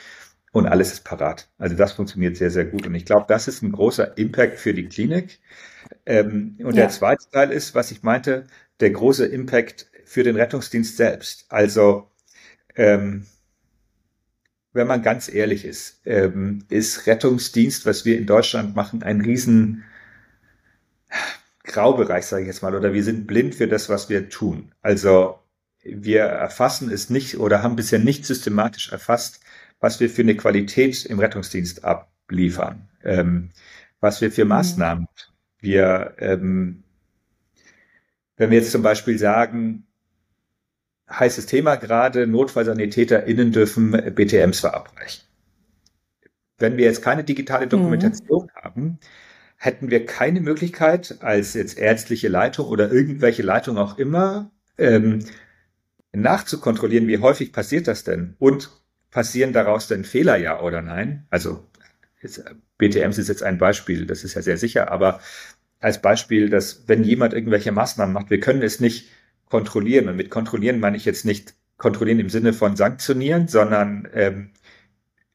[0.52, 1.50] und alles ist parat.
[1.58, 4.74] Also das funktioniert sehr, sehr gut und ich glaube, das ist ein großer Impact für
[4.74, 5.40] die Klinik.
[6.06, 6.84] Ähm, und ja.
[6.84, 8.46] der zweite Teil ist, was ich meinte,
[8.80, 11.46] der große Impact für den Rettungsdienst selbst.
[11.50, 12.10] Also
[12.76, 13.26] ähm,
[14.72, 19.84] wenn man ganz ehrlich ist, ähm, ist Rettungsdienst, was wir in Deutschland machen, ein riesen
[21.64, 24.72] Graubereich, sage ich jetzt mal, oder wir sind blind für das, was wir tun.
[24.82, 25.40] Also
[25.84, 29.42] wir erfassen es nicht oder haben bisher nicht systematisch erfasst,
[29.80, 33.50] was wir für eine Qualität im Rettungsdienst abliefern, ähm,
[34.00, 34.50] was wir für mhm.
[34.50, 35.08] Maßnahmen.
[35.60, 36.84] Wir, ähm,
[38.38, 39.87] wenn wir jetzt zum Beispiel sagen,
[41.10, 45.24] heißes Thema gerade, NotfallsanitäterInnen dürfen BTMs verabreichen.
[46.58, 47.70] Wenn wir jetzt keine digitale mhm.
[47.70, 48.62] Dokumentation mhm.
[48.62, 49.00] haben,
[49.58, 55.26] hätten wir keine Möglichkeit, als jetzt ärztliche Leitung oder irgendwelche Leitung auch immer, ähm,
[56.14, 58.36] nachzukontrollieren, wie häufig passiert das denn?
[58.40, 58.70] Und
[59.12, 61.26] passieren daraus denn Fehler, ja oder nein?
[61.30, 61.68] Also
[62.22, 62.44] jetzt,
[62.78, 65.20] BTMs ist jetzt ein Beispiel, das ist ja sehr sicher, aber
[65.80, 69.10] als Beispiel, dass wenn jemand irgendwelche Maßnahmen macht, wir können es nicht
[69.50, 70.10] kontrollieren.
[70.10, 74.52] Und mit kontrollieren meine ich jetzt nicht kontrollieren im Sinne von sanktionieren, sondern ähm,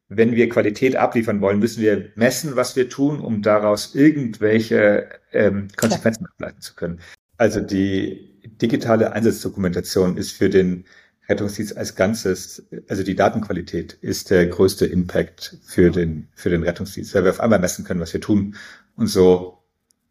[0.09, 5.69] wenn wir Qualität abliefern wollen, müssen wir messen, was wir tun, um daraus irgendwelche ähm,
[5.77, 7.01] Konsequenzen ableiten zu können.
[7.39, 10.85] Also die digitale Einsatzdokumentation ist für den
[11.29, 17.15] Rettungsdienst als Ganzes, also die Datenqualität ist der größte Impact für den, für den Rettungsdienst,
[17.15, 18.57] weil wir auf einmal messen können, was wir tun
[18.97, 19.59] und so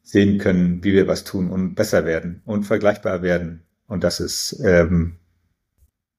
[0.04, 3.64] sehen können, wie wir was tun und besser werden und vergleichbar werden.
[3.92, 5.18] Und das ist, ähm,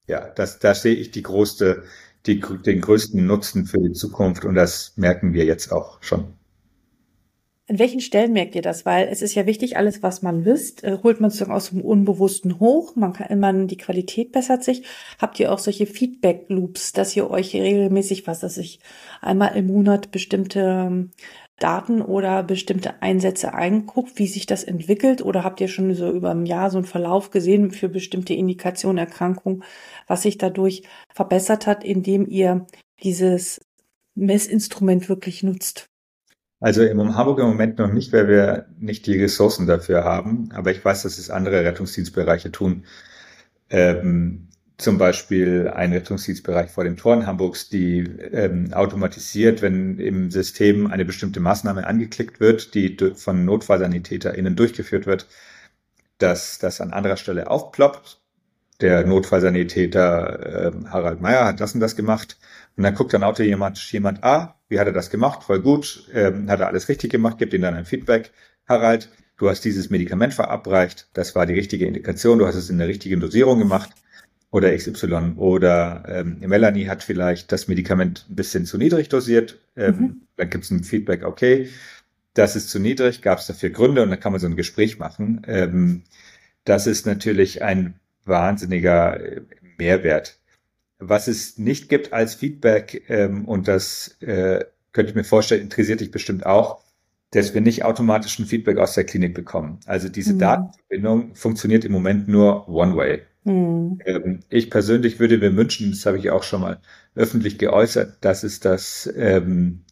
[0.05, 1.81] ja, das, da sehe ich die größte,
[2.27, 6.35] die, den größten Nutzen für die Zukunft und das merken wir jetzt auch schon.
[7.67, 8.85] An welchen Stellen merkt ihr das?
[8.85, 11.81] Weil es ist ja wichtig, alles, was man wisst, äh, holt man sozusagen aus dem
[11.81, 12.95] Unbewussten hoch.
[12.95, 14.83] Man kann, man, die Qualität bessert sich.
[15.17, 18.81] Habt ihr auch solche Feedback-Loops, dass ihr euch regelmäßig, was dass ich
[19.19, 21.11] einmal im Monat bestimmte ähm,
[21.63, 25.23] Daten oder bestimmte Einsätze einguckt, wie sich das entwickelt?
[25.23, 28.97] Oder habt ihr schon so über ein Jahr so einen Verlauf gesehen für bestimmte Indikationen,
[28.97, 29.63] Erkrankungen,
[30.05, 32.67] was sich dadurch verbessert hat, indem ihr
[33.01, 33.61] dieses
[34.15, 35.85] Messinstrument wirklich nutzt?
[36.59, 40.49] Also im Moment noch nicht, weil wir nicht die Ressourcen dafür haben.
[40.53, 42.85] Aber ich weiß, dass es andere Rettungsdienstbereiche tun.
[43.69, 44.49] Ähm,
[44.83, 51.05] zum Beispiel ein Rettungsdienstbereich vor den Toren Hamburgs, die ähm, automatisiert, wenn im System eine
[51.05, 55.27] bestimmte Maßnahme angeklickt wird, die von NotfallsanitäterInnen durchgeführt wird,
[56.17, 58.19] dass das an anderer Stelle aufploppt.
[58.81, 62.37] Der Notfallsanitäter äh, Harald Meyer hat das und das gemacht.
[62.75, 65.43] Und dann guckt dann Auto jemand, jemand, ah, wie hat er das gemacht?
[65.43, 68.31] Voll gut, ähm, hat er alles richtig gemacht, gibt ihm dann ein Feedback.
[68.67, 72.77] Harald, du hast dieses Medikament verabreicht, das war die richtige Indikation, du hast es in
[72.77, 73.91] der richtigen Dosierung gemacht
[74.53, 75.33] oder XY.
[75.37, 79.59] Oder ähm, Melanie hat vielleicht das Medikament ein bisschen zu niedrig dosiert.
[79.75, 80.21] Ähm, mhm.
[80.37, 81.69] Dann gibt es ein Feedback, okay,
[82.35, 84.99] das ist zu niedrig, gab es dafür Gründe und dann kann man so ein Gespräch
[84.99, 85.41] machen.
[85.47, 86.03] Ähm,
[86.65, 89.41] das ist natürlich ein wahnsinniger äh,
[89.79, 90.39] Mehrwert.
[90.99, 95.99] Was es nicht gibt als Feedback, ähm, und das äh, könnte ich mir vorstellen, interessiert
[95.99, 96.83] dich bestimmt auch,
[97.31, 99.79] dass wir nicht automatisch ein Feedback aus der Klinik bekommen.
[99.87, 100.39] Also diese mhm.
[100.39, 103.23] Datenverbindung funktioniert im Moment nur One-Way.
[103.43, 103.99] Mhm.
[104.49, 106.81] Ich persönlich würde mir wünschen, das habe ich auch schon mal
[107.15, 109.83] öffentlich geäußert, dass es das, ähm,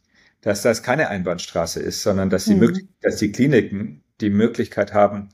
[0.42, 2.90] dass das keine Einbahnstraße ist, sondern dass die, mhm.
[3.02, 5.30] dass die Kliniken die Möglichkeit haben,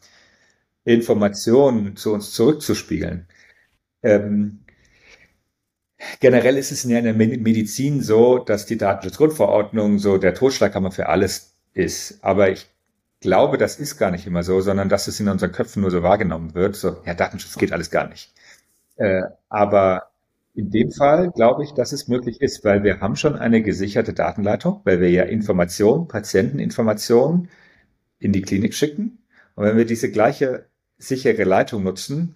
[0.84, 3.28] Informationen zu uns zurückzuspiegeln.
[4.04, 4.64] Ähm,
[6.20, 11.56] Generell ist es in der Medizin so, dass die Datenschutzgrundverordnung so der Totschlaghammer für alles
[11.74, 12.20] ist.
[12.24, 12.68] Aber ich
[13.20, 16.04] glaube, das ist gar nicht immer so, sondern dass es in unseren Köpfen nur so
[16.04, 16.76] wahrgenommen wird.
[16.76, 18.34] So, ja, Datenschutz geht alles gar nicht.
[18.96, 20.12] Äh, aber
[20.54, 24.14] in dem Fall glaube ich, dass es möglich ist, weil wir haben schon eine gesicherte
[24.14, 27.50] Datenleitung, weil wir ja Informationen, Patienteninformationen
[28.20, 29.20] in die Klinik schicken.
[29.56, 30.66] Und wenn wir diese gleiche
[30.98, 32.36] sichere Leitung nutzen,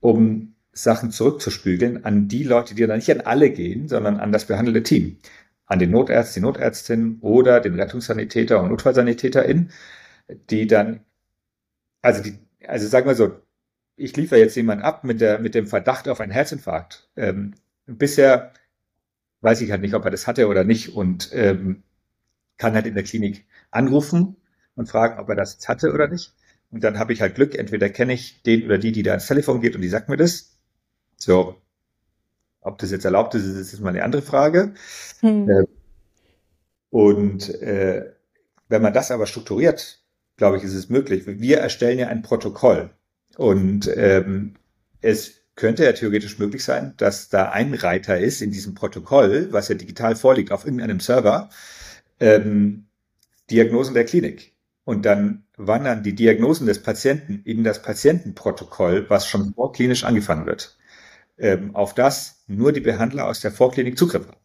[0.00, 4.46] um Sachen zurückzuspügeln an die Leute, die dann nicht an alle gehen, sondern an das
[4.46, 5.18] behandelte Team.
[5.66, 9.70] An den Notarzt, die Notärztin oder den Rettungssanitäter und Notfallsanitäterin,
[10.28, 11.04] die dann,
[12.02, 13.40] also die, also sagen wir so,
[13.96, 17.08] ich liefere jetzt jemanden ab mit der, mit dem Verdacht auf einen Herzinfarkt.
[17.16, 17.54] Ähm,
[17.86, 18.52] bisher
[19.40, 21.82] weiß ich halt nicht, ob er das hatte oder nicht und ähm,
[22.56, 24.36] kann halt in der Klinik anrufen
[24.74, 26.34] und fragen, ob er das jetzt hatte oder nicht.
[26.70, 29.26] Und dann habe ich halt Glück, entweder kenne ich den oder die, die da ans
[29.26, 30.58] Telefon geht und die sagt mir das,
[31.16, 31.56] so,
[32.60, 34.74] ob das jetzt erlaubt ist, ist jetzt mal eine andere Frage.
[35.20, 35.48] Hm.
[35.48, 35.64] Äh,
[36.90, 38.12] und äh,
[38.68, 39.97] wenn man das aber strukturiert,
[40.38, 41.24] glaube ich, ist es möglich.
[41.26, 42.90] Wir erstellen ja ein Protokoll
[43.36, 44.54] und ähm,
[45.02, 49.68] es könnte ja theoretisch möglich sein, dass da ein Reiter ist in diesem Protokoll, was
[49.68, 51.50] ja digital vorliegt auf irgendeinem Server,
[52.20, 52.86] ähm,
[53.50, 54.54] Diagnosen der Klinik.
[54.84, 60.78] Und dann wandern die Diagnosen des Patienten in das Patientenprotokoll, was schon vorklinisch angefangen wird
[61.38, 64.36] ähm, auf das nur die Behandler aus der Vorklinik Zugriff haben,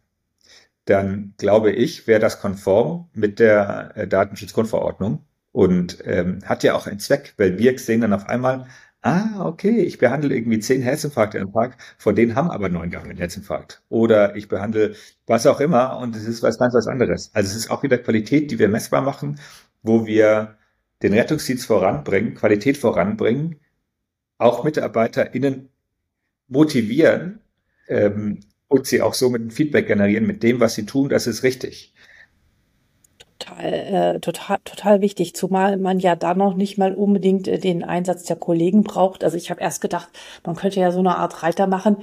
[0.85, 6.87] dann glaube ich, wäre das konform mit der äh, Datenschutzgrundverordnung und ähm, hat ja auch
[6.87, 8.67] einen Zweck, weil wir sehen dann auf einmal,
[9.03, 13.03] ah, okay, ich behandle irgendwie zehn Herzinfarkte im Tag, von denen haben aber neun gar
[13.03, 13.81] einen Herzinfarkt.
[13.89, 14.95] Oder ich behandle
[15.27, 17.31] was auch immer und es ist was ganz was anderes.
[17.33, 19.39] Also es ist auch wieder Qualität, die wir messbar machen,
[19.83, 20.57] wo wir
[21.03, 23.59] den Rettungsdienst voranbringen, Qualität voranbringen,
[24.37, 25.69] auch MitarbeiterInnen
[26.47, 27.41] motivieren
[27.87, 31.43] ähm, und sie auch so mit Feedback generieren, mit dem, was sie tun, das ist
[31.43, 31.92] richtig.
[33.55, 37.83] Total, äh, total, total wichtig, zumal man ja da noch nicht mal unbedingt äh, den
[37.83, 39.23] Einsatz der Kollegen braucht.
[39.23, 40.09] Also ich habe erst gedacht,
[40.45, 41.97] man könnte ja so eine Art Reiter machen,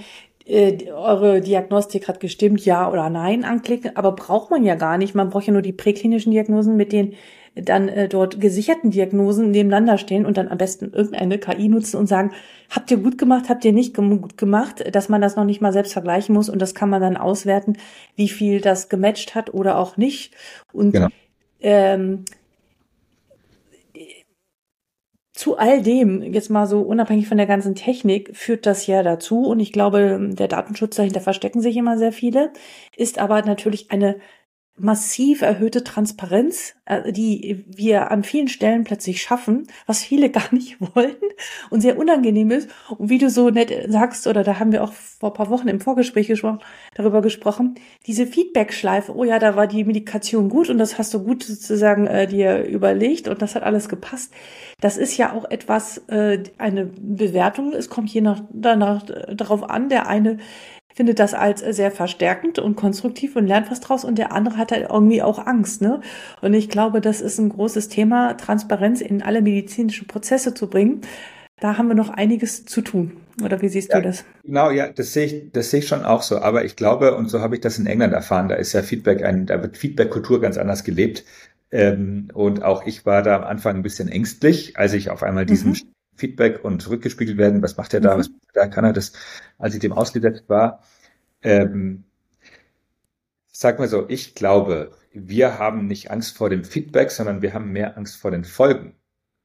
[0.47, 5.15] äh, eure Diagnostik hat gestimmt, ja oder nein anklicken, aber braucht man ja gar nicht.
[5.15, 7.15] Man braucht ja nur die präklinischen Diagnosen mit den
[7.55, 12.07] dann äh, dort gesicherten Diagnosen nebeneinander stehen und dann am besten irgendeine KI nutzen und
[12.07, 12.33] sagen,
[12.71, 15.73] habt ihr gut gemacht, habt ihr nicht gut gemacht, dass man das noch nicht mal
[15.73, 17.77] selbst vergleichen muss und das kann man dann auswerten,
[18.15, 20.33] wie viel das gematcht hat oder auch nicht.
[20.73, 21.09] Und genau.
[21.61, 22.25] Ähm,
[25.33, 29.47] zu all dem, jetzt mal so unabhängig von der ganzen Technik, führt das ja dazu,
[29.47, 32.53] und ich glaube, der Datenschutz dahinter verstecken sich immer sehr viele,
[32.95, 34.17] ist aber natürlich eine
[34.81, 40.79] massiv erhöhte Transparenz, äh, die wir an vielen Stellen plötzlich schaffen, was viele gar nicht
[40.81, 41.17] wollen
[41.71, 42.69] und sehr unangenehm ist.
[42.97, 45.69] Und wie du so nett sagst, oder da haben wir auch vor ein paar Wochen
[45.69, 46.61] im Vorgespräch gesprochen,
[46.95, 47.75] darüber gesprochen,
[48.07, 52.07] diese Feedback-Schleife, oh ja, da war die Medikation gut und das hast du gut sozusagen
[52.07, 54.33] äh, dir überlegt und das hat alles gepasst.
[54.81, 59.89] Das ist ja auch etwas, äh, eine Bewertung, es kommt je nach, danach, darauf an,
[59.89, 60.39] der eine
[60.95, 64.73] findet das als sehr verstärkend und konstruktiv und lernt was draus und der andere hat
[64.73, 66.01] halt irgendwie auch Angst, ne?
[66.41, 71.03] Und ich glaube, das ist ein großes Thema, Transparenz in alle medizinischen Prozesse zu bringen.
[71.61, 73.19] Da haben wir noch einiges zu tun.
[73.45, 74.25] Oder wie siehst ja, du das?
[74.45, 76.39] Genau, ja, das sehe ich, das sehe ich schon auch so.
[76.39, 79.23] Aber ich glaube, und so habe ich das in England erfahren, da ist ja Feedback
[79.23, 81.25] ein, da wird Feedback-Kultur ganz anders gelebt.
[81.71, 85.47] Ähm, und auch ich war da am Anfang ein bisschen ängstlich, als ich auf einmal
[85.47, 85.93] diesen mhm.
[86.21, 88.21] Feedback und zurückgespiegelt werden, was macht er da, mhm.
[88.21, 89.13] was macht er da, kann er das,
[89.59, 90.83] als ich dem ausgesetzt war.
[91.43, 92.05] Ähm,
[93.51, 97.73] sag mal so, ich glaube, wir haben nicht Angst vor dem Feedback, sondern wir haben
[97.73, 98.95] mehr Angst vor den Folgen.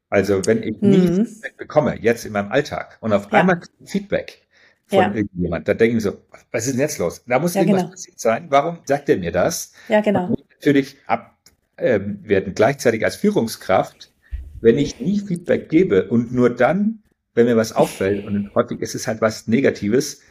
[0.10, 1.26] Also wenn ich nie mhm.
[1.26, 3.40] Feedback bekomme, jetzt in meinem Alltag, und auf ja.
[3.40, 4.46] einmal Feedback
[4.86, 5.14] von ja.
[5.14, 6.18] irgendjemand, da denke ich so,
[6.52, 7.24] was ist denn jetzt los?
[7.26, 7.92] Da muss ja, irgendwas genau.
[7.92, 8.48] passiert sein.
[8.50, 9.74] Warum sagt er mir das?
[9.88, 10.28] Ja, genau.
[10.28, 11.38] Und natürlich ab,
[11.78, 14.12] ähm, werden gleichzeitig als Führungskraft
[14.66, 17.04] wenn ich nie Feedback gebe und nur dann,
[17.36, 20.22] wenn mir was auffällt, und häufig ist es halt was Negatives,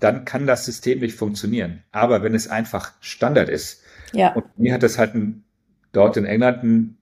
[0.00, 1.84] dann kann das System nicht funktionieren.
[1.92, 4.32] Aber wenn es einfach Standard ist, ja.
[4.32, 5.44] und mir hat das halt ein,
[5.92, 6.98] dort in England ein,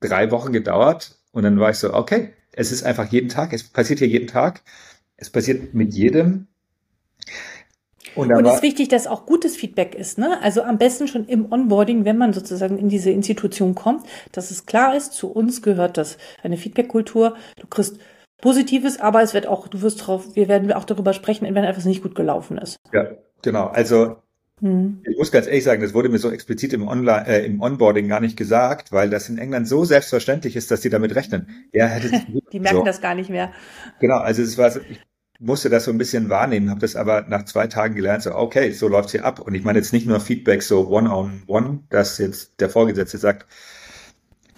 [0.00, 3.64] drei Wochen gedauert und dann war ich so, okay, es ist einfach jeden Tag, es
[3.64, 4.60] passiert hier jeden Tag,
[5.16, 6.48] es passiert mit jedem
[8.18, 10.18] und, und es ist wichtig, dass auch gutes Feedback ist.
[10.18, 10.38] Ne?
[10.42, 14.66] Also am besten schon im Onboarding, wenn man sozusagen in diese Institution kommt, dass es
[14.66, 17.36] klar ist, zu uns gehört das eine Feedback-Kultur.
[17.60, 17.98] Du kriegst
[18.40, 21.84] Positives, aber es wird auch, du wirst drauf, wir werden auch darüber sprechen, wenn etwas
[21.84, 22.76] nicht gut gelaufen ist.
[22.92, 23.08] Ja,
[23.42, 23.66] genau.
[23.66, 24.16] Also
[24.60, 25.02] hm.
[25.08, 28.08] ich muss ganz ehrlich sagen, das wurde mir so explizit im Online, äh, im Onboarding
[28.08, 31.48] gar nicht gesagt, weil das in England so selbstverständlich ist, dass sie damit rechnen.
[31.72, 31.98] Ja,
[32.52, 32.84] die merken so.
[32.84, 33.52] das gar nicht mehr.
[34.00, 35.00] Genau, also es war, ich
[35.38, 38.72] musste das so ein bisschen wahrnehmen, habe das aber nach zwei Tagen gelernt, so okay,
[38.72, 39.40] so läuft's hier ab.
[39.40, 43.18] Und ich meine jetzt nicht nur Feedback so one-on-one, -on -one, dass jetzt der Vorgesetzte
[43.18, 43.46] sagt,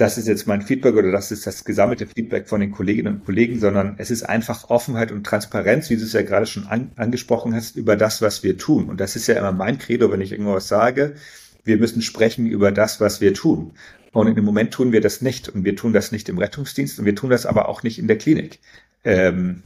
[0.01, 3.25] das ist jetzt mein Feedback oder das ist das gesammelte Feedback von den Kolleginnen und
[3.27, 6.93] Kollegen, sondern es ist einfach Offenheit und Transparenz, wie du es ja gerade schon an,
[6.97, 8.89] angesprochen hast, über das, was wir tun.
[8.89, 11.17] Und das ist ja immer mein Credo, wenn ich irgendwas sage.
[11.65, 13.73] Wir müssen sprechen über das, was wir tun.
[14.13, 15.51] Und im Moment tun wir das nicht.
[15.51, 18.09] Und wir tun das nicht im Rettungsdienst und wir tun das aber auch nicht in
[18.09, 18.61] der Klinik.
[19.05, 19.65] Ähm,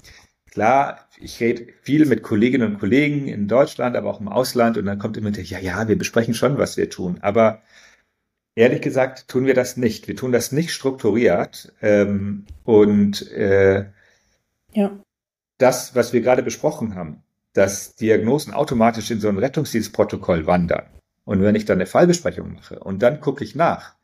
[0.51, 4.87] klar, ich rede viel mit Kolleginnen und Kollegen in Deutschland, aber auch im Ausland und
[4.87, 7.19] dann kommt immer der, ja, ja, wir besprechen schon, was wir tun.
[7.21, 7.63] Aber
[8.55, 10.09] ehrlich gesagt tun wir das nicht.
[10.09, 11.73] Wir tun das nicht strukturiert.
[11.81, 13.87] Ähm, und äh,
[14.73, 14.99] ja.
[15.59, 17.23] das, was wir gerade besprochen haben,
[17.53, 20.87] dass Diagnosen automatisch in so ein Rettungsdienstprotokoll wandern.
[21.25, 23.95] Und wenn ich dann eine Fallbesprechung mache und dann gucke ich nach,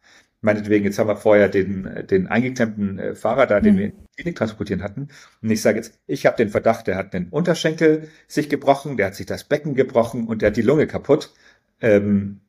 [0.40, 3.78] meinetwegen, jetzt haben wir vorher den, den eingeklemmten äh, Fahrer da, den mhm.
[3.78, 5.08] wir in die Klinik transportieren hatten.
[5.42, 9.06] Und ich sage jetzt, ich habe den Verdacht, der hat den Unterschenkel sich gebrochen, der
[9.06, 11.32] hat sich das Becken gebrochen und der hat die Lunge kaputt.
[11.80, 12.40] Ähm,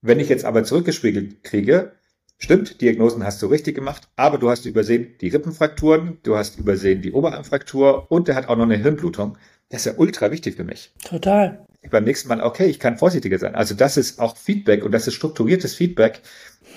[0.00, 1.92] wenn ich jetzt aber zurückgespiegelt kriege,
[2.38, 7.02] stimmt, Diagnosen hast du richtig gemacht, aber du hast übersehen die Rippenfrakturen, du hast übersehen
[7.02, 9.36] die Oberarmfraktur und der hat auch noch eine Hirnblutung.
[9.70, 10.94] Das ist ja ultra wichtig für mich.
[11.04, 11.66] Total.
[11.90, 13.54] Beim nächsten Mal, okay, ich kann vorsichtiger sein.
[13.54, 16.22] Also das ist auch Feedback und das ist strukturiertes Feedback,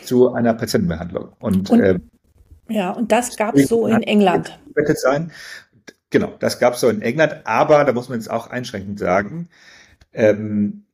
[0.04, 1.30] zu einer Patientenbehandlung.
[1.40, 2.00] Und, und äh,
[2.70, 4.60] ja, und das gab es so in England.
[4.96, 5.32] Sein.
[6.10, 9.50] Genau, das gab es so in England, aber da muss man jetzt auch einschränkend sagen,
[10.14, 10.86] ähm,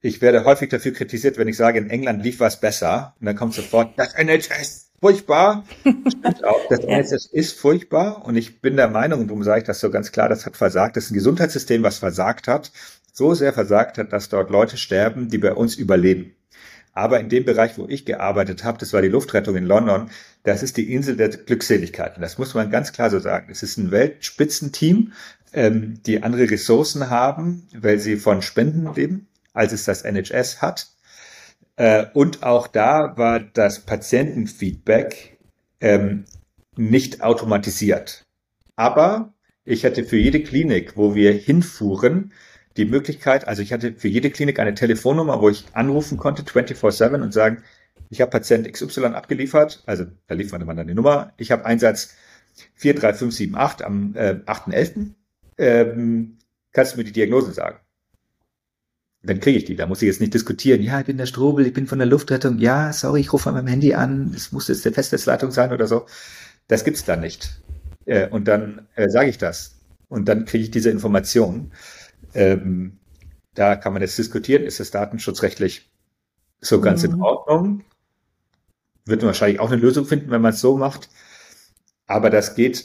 [0.00, 3.14] ich werde häufig dafür kritisiert, wenn ich sage, in England lief was besser.
[3.20, 5.64] Und dann kommt sofort, das NHS furchtbar.
[5.80, 6.80] Stimmt auch, das.
[6.84, 8.24] NHS ist furchtbar.
[8.24, 10.56] Und ich bin der Meinung, und darum sage ich das so ganz klar, das hat
[10.56, 10.96] versagt.
[10.96, 12.70] Das ist ein Gesundheitssystem, was versagt hat.
[13.12, 16.36] So sehr versagt hat, dass dort Leute sterben, die bei uns überleben.
[16.96, 20.08] Aber in dem Bereich, wo ich gearbeitet habe, das war die Luftrettung in London,
[20.44, 22.16] das ist die Insel der Glückseligkeit.
[22.16, 23.48] Und das muss man ganz klar so sagen.
[23.50, 25.12] Es ist ein Weltspitzenteam,
[25.52, 30.86] ähm, die andere Ressourcen haben, weil sie von Spenden leben, als es das NHS hat.
[31.76, 35.36] Äh, und auch da war das Patientenfeedback
[35.82, 36.24] ähm,
[36.76, 38.22] nicht automatisiert.
[38.74, 39.34] Aber
[39.66, 42.32] ich hatte für jede Klinik, wo wir hinfuhren,
[42.76, 47.22] die Möglichkeit, also ich hatte für jede Klinik eine Telefonnummer, wo ich anrufen konnte, 24-7
[47.22, 47.62] und sagen,
[48.10, 52.14] ich habe Patient XY abgeliefert, also da lieferte man dann die Nummer, ich habe Einsatz
[52.76, 55.14] 43578 am äh, 8.11.
[55.58, 56.38] Ähm,
[56.72, 57.78] kannst du mir die Diagnose sagen?
[59.22, 61.66] Dann kriege ich die, da muss ich jetzt nicht diskutieren, ja, ich bin der Strobel,
[61.66, 64.68] ich bin von der Luftrettung, ja, sorry, ich rufe an meinem Handy an, es muss
[64.68, 66.06] jetzt der Festnetzleitung sein oder so.
[66.68, 67.60] Das gibt's da nicht.
[68.04, 69.76] Äh, und dann äh, sage ich das.
[70.08, 71.72] Und dann kriege ich diese Information.
[72.36, 72.98] Ähm,
[73.54, 75.90] da kann man jetzt diskutieren, ist das datenschutzrechtlich
[76.60, 77.14] so ganz mhm.
[77.14, 77.84] in Ordnung?
[79.06, 81.08] Wird man wahrscheinlich auch eine Lösung finden, wenn man es so macht.
[82.06, 82.84] Aber das geht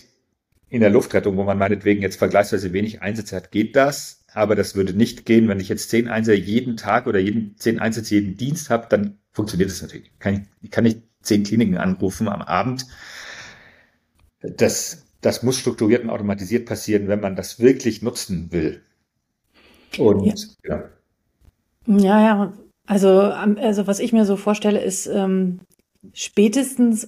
[0.69, 4.23] in der Luftrettung, wo man meinetwegen jetzt vergleichsweise wenig Einsätze hat, geht das.
[4.33, 7.79] Aber das würde nicht gehen, wenn ich jetzt zehn Einsätze jeden Tag oder jeden, zehn
[7.79, 10.11] Einsätze jeden Dienst habe, dann funktioniert das natürlich.
[10.19, 12.87] Kann ich, ich kann nicht zehn Kliniken anrufen am Abend.
[14.41, 18.81] Das, das muss strukturiert und automatisiert passieren, wenn man das wirklich nutzen will.
[19.97, 20.83] Und ja.
[21.87, 22.09] ja.
[22.09, 22.53] Ja.
[22.87, 25.61] Also, also was ich mir so vorstelle, ist ähm,
[26.13, 27.07] spätestens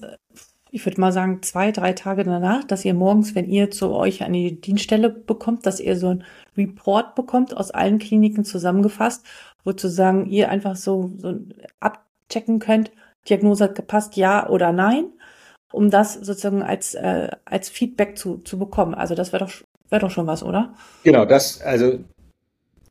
[0.74, 4.24] ich würde mal sagen, zwei, drei Tage danach, dass ihr morgens, wenn ihr zu euch
[4.24, 6.24] an die Dienststelle bekommt, dass ihr so ein
[6.58, 9.24] Report bekommt aus allen Kliniken zusammengefasst,
[9.64, 11.36] sozusagen ihr einfach so, so
[11.80, 12.92] abchecken könnt,
[13.30, 15.06] Diagnose hat gepasst, ja oder nein,
[15.72, 18.96] um das sozusagen als, äh, als Feedback zu, zu bekommen.
[18.96, 19.54] Also das wäre doch,
[19.92, 20.74] wäre doch schon was, oder?
[21.04, 22.00] Genau, das, also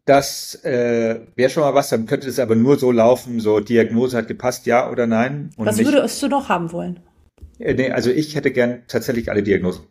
[0.04, 4.16] das äh, wäre schon mal was, dann könnte es aber nur so laufen, so Diagnose
[4.16, 5.50] hat gepasst, ja oder nein.
[5.56, 7.00] was würdest du noch haben wollen?
[7.58, 9.84] Äh, nee, also ich hätte gern tatsächlich alle Diagnosen.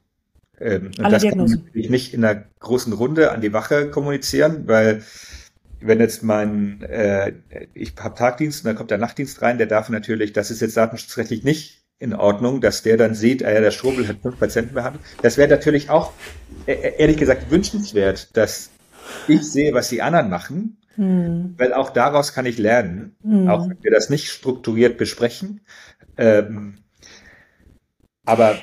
[0.59, 1.65] Ähm, alle das Diagnosen.
[1.65, 5.03] kann ich nicht in einer großen Runde an die Wache kommunizieren, weil
[5.79, 7.33] wenn jetzt mein, äh,
[7.73, 10.77] ich habe Tagdienst und dann kommt der Nachtdienst rein, der darf natürlich, das ist jetzt
[10.77, 15.03] datenschutzrechtlich nicht in Ordnung, dass der dann sieht, äh, der Strobel hat fünf Patienten behandelt.
[15.21, 16.13] Das wäre natürlich auch,
[16.65, 18.70] äh, ehrlich gesagt, wünschenswert, dass
[19.27, 21.55] ich sehe, was die anderen machen, hm.
[21.57, 23.47] weil auch daraus kann ich lernen, hm.
[23.47, 25.61] auch wenn wir das nicht strukturiert besprechen.
[26.17, 26.75] Ähm,
[28.25, 28.57] aber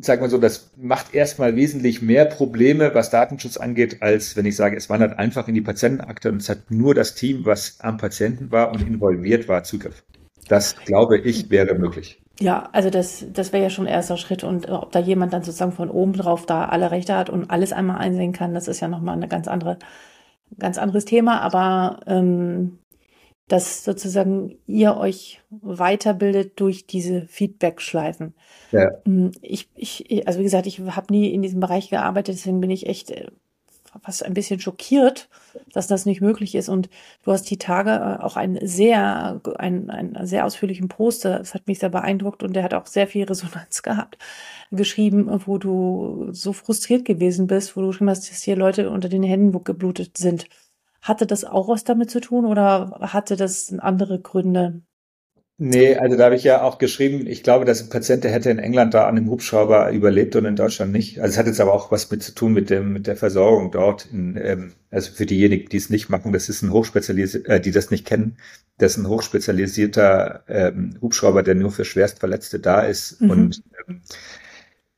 [0.00, 4.56] sagen wir so, das macht erstmal wesentlich mehr Probleme, was Datenschutz angeht, als wenn ich
[4.56, 7.96] sage, es wandert einfach in die Patientenakte und es hat nur das Team, was am
[7.96, 10.04] Patienten war und involviert war, Zugriff.
[10.48, 12.22] Das glaube ich wäre möglich.
[12.40, 14.44] Ja, also das, das wäre ja schon ein erster Schritt.
[14.44, 17.72] Und ob da jemand dann sozusagen von oben drauf da alle Rechte hat und alles
[17.72, 19.78] einmal einsehen kann, das ist ja nochmal eine ganz andere,
[20.58, 21.40] ganz anderes Thema.
[21.40, 22.78] Aber ähm,
[23.48, 28.34] dass sozusagen ihr euch weiterbildet durch diese Feedback-Schleifen.
[28.72, 28.90] Ja.
[29.04, 32.70] Mm, ich, ich, also wie gesagt, ich habe nie in diesem Bereich gearbeitet, deswegen bin
[32.70, 33.28] ich echt äh,
[34.02, 35.28] fast ein bisschen schockiert,
[35.72, 36.68] dass das nicht möglich ist.
[36.68, 36.88] Und
[37.24, 41.66] du hast die Tage äh, auch einen sehr, einen, einen sehr ausführlichen Poster, das hat
[41.66, 44.18] mich sehr beeindruckt und der hat auch sehr viel Resonanz gehabt,
[44.70, 49.08] geschrieben, wo du so frustriert gewesen bist, wo du geschrieben hast, dass hier Leute unter
[49.08, 50.46] den Händen geblutet sind.
[51.02, 54.82] Hatte das auch was damit zu tun oder hatte das andere Gründe?
[55.58, 58.50] Nee, also da habe ich ja auch geschrieben, ich glaube, dass ein Patient, der hätte
[58.50, 61.18] in England da an einem Hubschrauber überlebt und in Deutschland nicht.
[61.20, 63.70] Also es hat jetzt aber auch was mit zu tun mit dem mit der Versorgung
[63.70, 64.06] dort.
[64.12, 67.70] In, ähm, also für diejenigen, die es nicht machen, das ist ein hochspezialisierter, äh, die
[67.70, 68.36] das nicht kennen,
[68.76, 73.22] das ist ein hochspezialisierter ähm, Hubschrauber, der nur für Schwerstverletzte da ist.
[73.22, 73.30] Mhm.
[73.30, 74.02] Und ähm,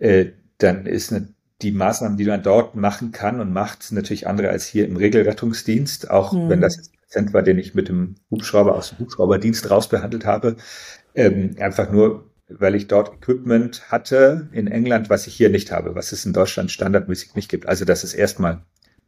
[0.00, 0.26] äh,
[0.58, 1.28] dann ist eine
[1.62, 4.96] die Maßnahmen, die man dort machen kann und macht, sind natürlich andere als hier im
[4.96, 6.48] Regelrettungsdienst, auch mhm.
[6.48, 6.92] wenn das jetzt
[7.32, 10.56] war, den ich mit dem Hubschrauber aus dem Hubschrauberdienst rausbehandelt habe.
[11.14, 15.94] Ähm, einfach nur, weil ich dort Equipment hatte in England, was ich hier nicht habe,
[15.94, 17.66] was es in Deutschland standardmäßig nicht gibt.
[17.66, 18.62] Also das ist erstmal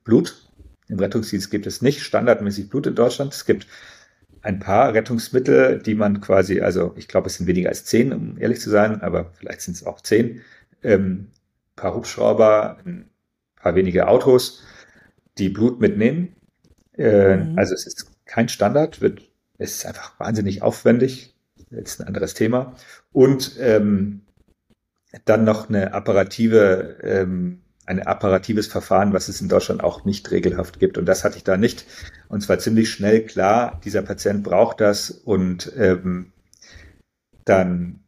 [0.05, 0.49] Blut.
[0.89, 3.33] Im Rettungsdienst gibt es nicht standardmäßig Blut in Deutschland.
[3.33, 3.67] Es gibt
[4.43, 8.39] ein paar Rettungsmittel, die man quasi, also ich glaube, es sind weniger als zehn, um
[8.39, 10.41] ehrlich zu sein, aber vielleicht sind es auch zehn,
[10.83, 11.29] ähm,
[11.77, 13.11] paar Hubschrauber, ein
[13.57, 14.63] paar wenige Autos,
[15.39, 16.35] die Blut mitnehmen.
[17.01, 17.59] Äh, mhm.
[17.59, 19.23] Also es ist kein Standard, wird,
[19.59, 21.35] es ist einfach wahnsinnig aufwendig.
[21.71, 22.75] Jetzt ein anderes Thema.
[23.13, 24.23] Und ähm,
[25.25, 30.79] dann noch eine apparative, ähm, ein apparatives Verfahren, was es in Deutschland auch nicht regelhaft
[30.79, 30.99] gibt.
[30.99, 31.87] Und das hatte ich da nicht.
[32.29, 36.33] Und zwar ziemlich schnell klar, dieser Patient braucht das und ähm,
[37.45, 38.01] dann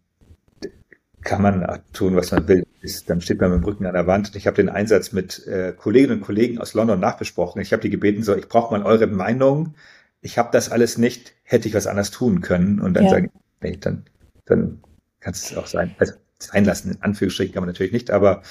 [1.22, 2.64] kann man tun, was man will.
[2.83, 4.29] Ist, dann steht man mit dem Rücken an der Wand.
[4.29, 7.62] Und ich habe den Einsatz mit äh, Kolleginnen und Kollegen aus London nachbesprochen.
[7.62, 9.75] Ich habe die gebeten, so, ich brauche mal eure Meinung.
[10.21, 12.81] Ich habe das alles nicht, hätte ich was anders tun können.
[12.81, 13.11] Und dann ja.
[13.11, 14.05] sagen, nee, dann,
[14.47, 14.83] dann
[15.21, 15.95] kann es auch sein.
[15.99, 18.42] Also sein lassen, in Anführungsstrichen kann man natürlich nicht, aber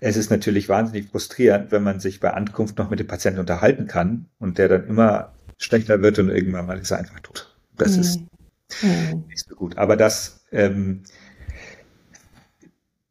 [0.00, 3.86] es ist natürlich wahnsinnig frustrierend, wenn man sich bei Ankunft noch mit dem Patienten unterhalten
[3.86, 7.54] kann und der dann immer schlechter wird und irgendwann mal ist er einfach tot.
[7.76, 8.00] Das mhm.
[8.00, 8.20] ist
[8.82, 9.24] mhm.
[9.28, 9.78] nicht so gut.
[9.78, 11.02] Aber das ähm,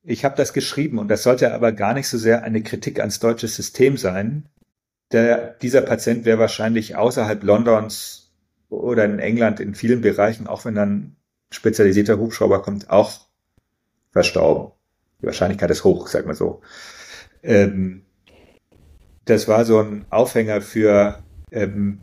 [0.05, 3.19] ich habe das geschrieben und das sollte aber gar nicht so sehr eine Kritik ans
[3.19, 4.47] deutsche System sein.
[5.11, 8.31] Der, dieser Patient wäre wahrscheinlich außerhalb Londons
[8.69, 11.15] oder in England in vielen Bereichen, auch wenn dann
[11.51, 13.27] spezialisierter Hubschrauber kommt, auch
[14.11, 14.73] verstorben.
[15.21, 16.61] Die Wahrscheinlichkeit ist hoch, sag mal so.
[17.41, 18.03] Ähm,
[19.25, 22.01] das war so ein Aufhänger für, ähm,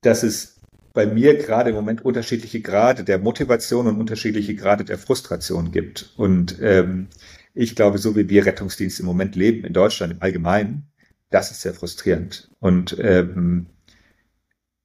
[0.00, 0.55] dass es
[0.96, 6.14] bei mir gerade im Moment unterschiedliche Grade der Motivation und unterschiedliche Grade der Frustration gibt.
[6.16, 7.08] Und ähm,
[7.52, 10.88] ich glaube, so wie wir Rettungsdienst im Moment leben, in Deutschland im Allgemeinen,
[11.28, 12.50] das ist sehr frustrierend.
[12.60, 13.66] Und ähm,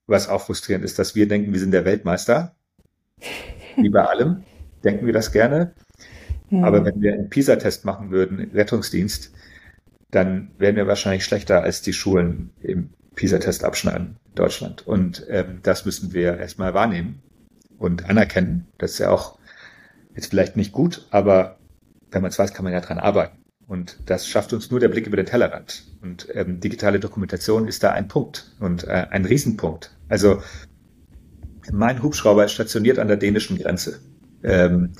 [0.05, 2.57] was auch frustrierend ist, dass wir denken, wir sind der Weltmeister.
[3.77, 4.43] Wie bei allem
[4.83, 5.73] denken wir das gerne.
[6.49, 6.65] Mhm.
[6.65, 9.31] Aber wenn wir einen PISA-Test machen würden, Rettungsdienst,
[10.09, 12.89] dann wären wir wahrscheinlich schlechter als die Schulen im
[13.21, 14.87] PISA-Test abschneiden in Deutschland.
[14.87, 17.21] Und ähm, das müssen wir erstmal wahrnehmen
[17.77, 18.67] und anerkennen.
[18.79, 19.37] Das ist ja auch
[20.15, 21.57] jetzt vielleicht nicht gut, aber
[22.09, 23.37] wenn man es weiß, kann man ja dran arbeiten.
[23.67, 25.83] Und das schafft uns nur der Blick über den Tellerrand.
[26.01, 29.95] Und ähm, digitale Dokumentation ist da ein Punkt und äh, ein Riesenpunkt.
[30.09, 30.41] Also
[31.71, 33.99] mein Hubschrauber ist stationiert an der dänischen Grenze.
[34.43, 34.93] Ähm,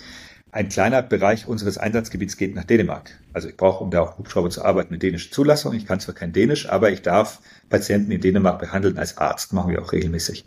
[0.52, 3.20] ein kleiner Bereich unseres Einsatzgebiets geht nach Dänemark.
[3.34, 5.74] Also ich brauche, um da auf Hubschrauber zu arbeiten, eine dänische Zulassung.
[5.74, 7.40] Ich kann zwar kein Dänisch, aber ich darf
[7.70, 9.54] Patienten in Dänemark behandeln als Arzt.
[9.54, 10.46] Machen wir auch regelmäßig.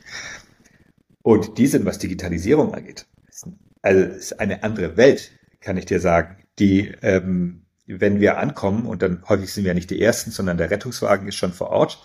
[1.22, 3.06] Und die sind, was Digitalisierung angeht,
[3.80, 9.02] also ist eine andere Welt, kann ich dir sagen die, ähm, wenn wir ankommen, und
[9.02, 12.02] dann häufig sind wir ja nicht die Ersten, sondern der Rettungswagen ist schon vor Ort,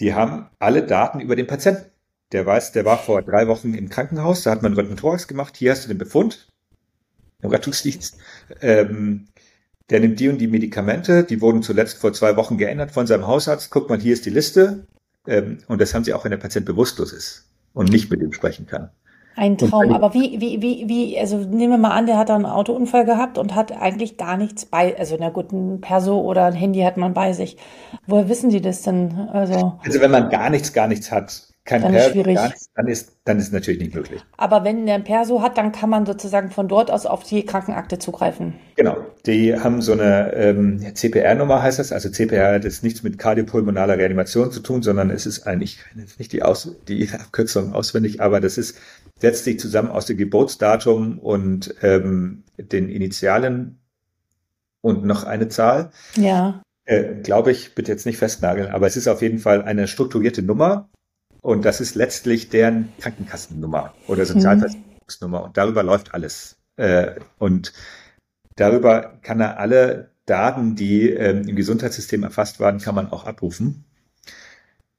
[0.00, 1.90] die haben alle Daten über den Patienten.
[2.32, 5.70] Der weiß, der war vor drei Wochen im Krankenhaus, da hat man Röntgen-Thorax gemacht, hier
[5.70, 6.48] hast du den Befund
[7.42, 8.18] im Rettungsdienst.
[8.60, 9.28] Ähm,
[9.90, 13.26] der nimmt die und die Medikamente, die wurden zuletzt vor zwei Wochen geändert von seinem
[13.26, 13.70] Hausarzt.
[13.70, 14.86] Guck mal, hier ist die Liste.
[15.28, 18.32] Ähm, und das haben sie auch, wenn der Patient bewusstlos ist und nicht mit ihm
[18.32, 18.90] sprechen kann.
[19.36, 19.92] Ein Traum.
[19.92, 23.04] Aber wie, wie, wie, wie, also nehmen wir mal an, der hat da einen Autounfall
[23.04, 26.80] gehabt und hat eigentlich gar nichts bei, also na gut, ein Perso oder ein Handy
[26.80, 27.58] hat man bei sich.
[28.06, 29.12] Woher wissen Sie das denn?
[29.30, 32.40] Also, also wenn man gar nichts, gar nichts hat, kein dann Perso, schwierig.
[32.40, 34.22] Nichts, dann ist, dann ist es natürlich nicht möglich.
[34.36, 37.44] Aber wenn der ein Perso hat, dann kann man sozusagen von dort aus auf die
[37.44, 38.54] Krankenakte zugreifen.
[38.76, 38.96] Genau.
[39.26, 41.92] Die haben so eine ähm, CPR-Nummer heißt das.
[41.92, 45.78] Also CPR hat jetzt nichts mit kardiopulmonaler Reanimation zu tun, sondern es ist eigentlich
[46.18, 48.78] nicht die, aus, die Abkürzung auswendig, aber das ist
[49.18, 53.78] setzt sich zusammen aus dem Geburtsdatum und ähm, den Initialen
[54.82, 55.90] und noch eine Zahl.
[56.16, 56.62] Ja.
[56.84, 60.42] Äh, Glaube ich, bitte jetzt nicht festnageln, aber es ist auf jeden Fall eine strukturierte
[60.42, 60.88] Nummer
[61.46, 64.26] und das ist letztlich deren Krankenkassennummer oder mhm.
[64.26, 66.56] Sozialversicherungsnummer und darüber läuft alles.
[66.74, 67.72] Äh, und
[68.56, 73.84] darüber kann er alle Daten, die ähm, im Gesundheitssystem erfasst waren, kann man auch abrufen.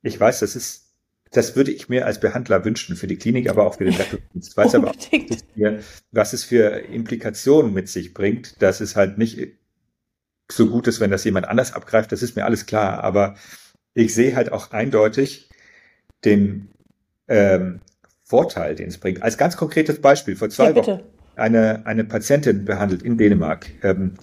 [0.01, 0.85] Ich weiß, das ist
[1.31, 4.51] das würde ich mir als Behandler wünschen für die Klinik, aber auch für den Rettungsdienst.
[4.51, 9.49] Ich weiß aber auch, was es für Implikationen mit sich bringt, dass es halt nicht
[10.49, 12.13] so gut ist, wenn das jemand anders abgreift.
[12.13, 13.03] Das ist mir alles klar.
[13.03, 13.35] Aber
[13.93, 15.46] ich sehe halt auch eindeutig
[16.25, 16.69] den
[17.27, 17.81] ähm,
[18.23, 19.23] Vorteil, den es bringt.
[19.23, 20.99] Als ganz konkretes Beispiel, vor zwei ja, Wochen
[21.37, 23.67] eine, eine Patientin behandelt in Dänemark.
[23.83, 24.15] Ähm,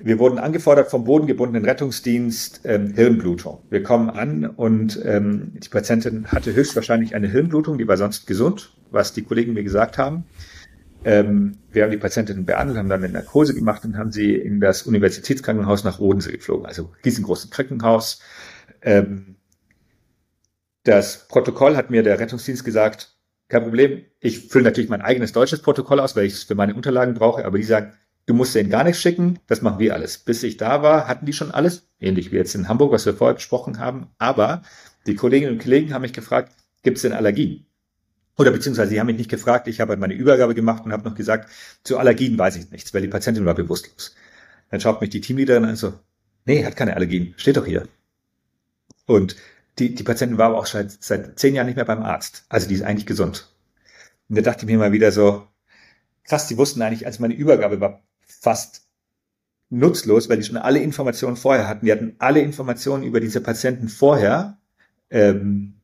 [0.00, 3.62] wir wurden angefordert vom bodengebundenen Rettungsdienst ähm, Hirnblutung.
[3.68, 8.72] Wir kommen an und ähm, die Patientin hatte höchstwahrscheinlich eine Hirnblutung, die war sonst gesund,
[8.90, 10.24] was die Kollegen mir gesagt haben.
[11.04, 14.60] Ähm, wir haben die Patientin behandelt, haben dann eine Narkose gemacht und haben sie in
[14.60, 18.20] das Universitätskrankenhaus nach Odensee geflogen, also riesengroßes Krankenhaus.
[18.82, 19.37] Ähm,
[20.84, 23.16] das Protokoll hat mir der Rettungsdienst gesagt,
[23.48, 26.74] kein Problem, ich fülle natürlich mein eigenes deutsches Protokoll aus, weil ich es für meine
[26.74, 27.94] Unterlagen brauche, aber die sagen,
[28.28, 30.18] Du musst denen gar nichts schicken, das machen wir alles.
[30.18, 33.14] Bis ich da war, hatten die schon alles, ähnlich wie jetzt in Hamburg, was wir
[33.14, 34.08] vorher besprochen haben.
[34.18, 34.60] Aber
[35.06, 36.52] die Kolleginnen und Kollegen haben mich gefragt,
[36.82, 37.64] gibt es denn Allergien?
[38.36, 41.08] Oder beziehungsweise sie haben mich nicht gefragt, ich habe halt meine Übergabe gemacht und habe
[41.08, 41.48] noch gesagt,
[41.84, 44.14] zu Allergien weiß ich nichts, weil die Patientin war bewusstlos.
[44.70, 45.94] Dann schaut mich die Teamleaderin an und so,
[46.44, 47.88] nee, hat keine Allergien, steht doch hier.
[49.06, 49.36] Und
[49.78, 52.44] die, die Patientin war aber auch seit, seit zehn Jahren nicht mehr beim Arzt.
[52.48, 53.52] Also die ist eigentlich gesund.
[54.28, 55.46] Und da dachte ich mir mal wieder so,
[56.24, 58.82] krass, die wussten eigentlich, als meine Übergabe war, fast
[59.70, 61.86] nutzlos, weil die schon alle Informationen vorher hatten.
[61.86, 64.58] Die hatten alle Informationen über diese Patienten vorher.
[65.10, 65.74] Ähm,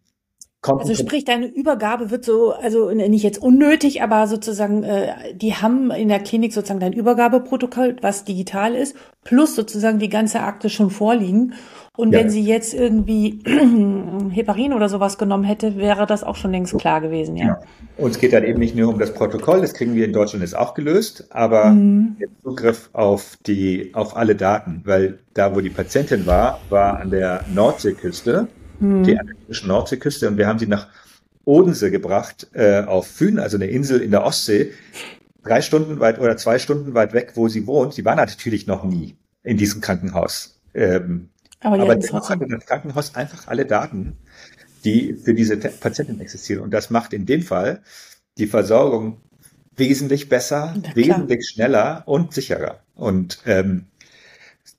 [0.67, 5.91] also sprich, deine Übergabe wird so, also nicht jetzt unnötig, aber sozusagen, äh, die haben
[5.91, 10.91] in der Klinik sozusagen dein Übergabeprotokoll, was digital ist, plus sozusagen die ganze Akte schon
[10.91, 11.53] vorliegen.
[11.97, 12.19] Und ja.
[12.19, 13.39] wenn sie jetzt irgendwie
[14.31, 17.47] Heparin oder sowas genommen hätte, wäre das auch schon längst klar gewesen, ja.
[17.47, 17.61] ja.
[17.97, 20.43] Und es geht dann eben nicht nur um das Protokoll, das kriegen wir in Deutschland
[20.43, 22.17] jetzt auch gelöst, aber mhm.
[22.19, 27.11] der Zugriff auf die, auf alle Daten, weil da, wo die Patientin war, war an
[27.11, 28.49] der Nordseeküste,
[28.81, 29.05] mhm.
[29.05, 30.89] die amerikanische Nordseeküste, und wir haben sie nach
[31.45, 34.73] Odense gebracht, äh, auf Fyn, also eine Insel in der Ostsee,
[35.45, 37.95] drei Stunden weit oder zwei Stunden weit weg, wo sie wohnt.
[37.95, 39.15] Sie war natürlich noch nie
[39.45, 40.59] in diesem Krankenhaus.
[40.73, 41.29] Ähm,
[41.65, 44.19] aber, aber dennoch hatte das Krankenhaus einfach alle Daten,
[44.85, 46.63] die für diese Patientin existieren.
[46.63, 47.83] Und das macht in dem Fall
[48.39, 49.21] die Versorgung
[49.77, 52.81] wesentlich besser, wesentlich schneller und sicherer.
[52.95, 53.87] Und ähm,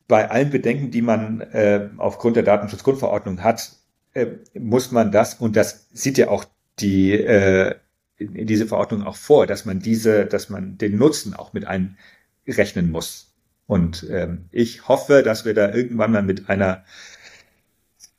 [0.08, 3.72] bei allen Bedenken, die man äh, aufgrund der Datenschutzgrundverordnung hat,
[4.14, 6.46] äh, muss man das, und das sieht ja auch
[6.80, 7.76] die, äh,
[8.20, 13.25] diese Verordnung auch vor, dass man diese, dass man den Nutzen auch mit einrechnen muss.
[13.68, 16.84] Und ähm, ich hoffe, dass wir da irgendwann mal mit einer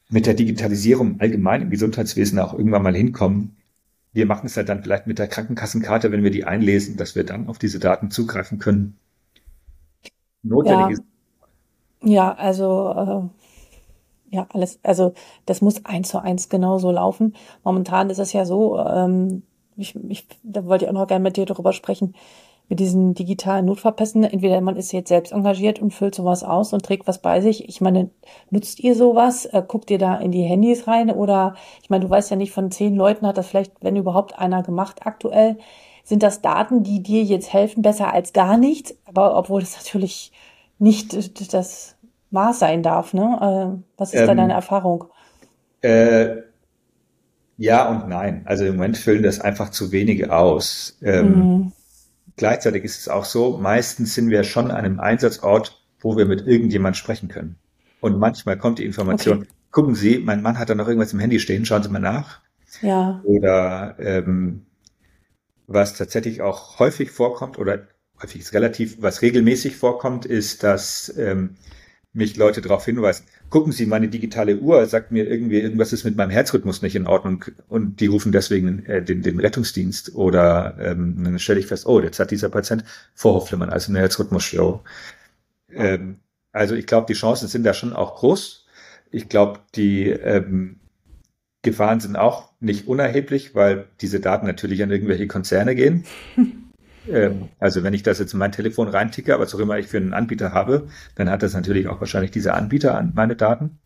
[0.08, 3.56] mit der Digitalisierung allgemein im Gesundheitswesen auch irgendwann mal hinkommen.
[4.12, 7.24] Wir machen es ja dann vielleicht mit der Krankenkassenkarte, wenn wir die einlesen, dass wir
[7.24, 8.96] dann auf diese Daten zugreifen können.
[10.42, 11.04] Notwendig ja.
[12.02, 13.30] Ja, also
[14.30, 17.34] äh, ja, alles, also das muss eins zu eins genauso laufen.
[17.64, 19.42] Momentan ist es ja so, ähm,
[19.76, 22.14] ich, ich, da wollte ich auch noch gerne mit dir darüber sprechen
[22.68, 24.24] mit diesen digitalen Notfallpässen.
[24.24, 27.68] Entweder man ist jetzt selbst engagiert und füllt sowas aus und trägt was bei sich.
[27.68, 28.10] Ich meine,
[28.50, 29.46] nutzt ihr sowas?
[29.46, 31.10] Äh, guckt ihr da in die Handys rein?
[31.10, 34.38] Oder ich meine, du weißt ja nicht, von zehn Leuten hat das vielleicht, wenn überhaupt,
[34.38, 35.58] einer gemacht aktuell.
[36.04, 38.94] Sind das Daten, die dir jetzt helfen, besser als gar nichts?
[39.06, 40.32] Aber obwohl das natürlich
[40.78, 41.96] nicht das
[42.30, 43.76] Maß sein darf, ne?
[43.76, 45.04] Äh, was ist ähm, da deine Erfahrung?
[45.82, 46.36] Äh,
[47.58, 48.42] ja und nein.
[48.44, 50.98] Also im Moment füllen das einfach zu wenige aus.
[51.02, 51.72] Ähm, mhm.
[52.36, 56.46] Gleichzeitig ist es auch so, meistens sind wir schon an einem Einsatzort, wo wir mit
[56.46, 57.56] irgendjemand sprechen können.
[58.00, 59.48] Und manchmal kommt die Information, okay.
[59.70, 62.40] gucken Sie, mein Mann hat da noch irgendwas im Handy stehen, schauen Sie mal nach.
[62.82, 63.20] Ja.
[63.24, 64.66] Oder ähm,
[65.66, 67.88] was tatsächlich auch häufig vorkommt, oder
[68.22, 71.56] häufig ist relativ, was regelmäßig vorkommt, ist, dass ähm,
[72.12, 76.16] mich Leute darauf hinweisen, gucken Sie, meine digitale Uhr sagt mir irgendwie, irgendwas ist mit
[76.16, 81.22] meinem Herzrhythmus nicht in Ordnung und die rufen deswegen äh, den, den Rettungsdienst oder ähm,
[81.22, 82.84] dann stelle ich fest, oh, jetzt hat dieser Patient
[83.14, 84.80] Vorhofflimmern, also eine Herzrhythmusstörung.
[85.72, 86.16] Ähm,
[86.52, 88.66] also ich glaube, die Chancen sind da schon auch groß.
[89.10, 90.80] Ich glaube, die ähm,
[91.62, 96.04] Gefahren sind auch nicht unerheblich, weil diese Daten natürlich an irgendwelche Konzerne gehen.
[97.08, 99.96] Ähm, also wenn ich das jetzt in mein Telefon reinticke, was auch immer ich für
[99.96, 103.78] einen Anbieter habe, dann hat das natürlich auch wahrscheinlich dieser Anbieter an meine Daten.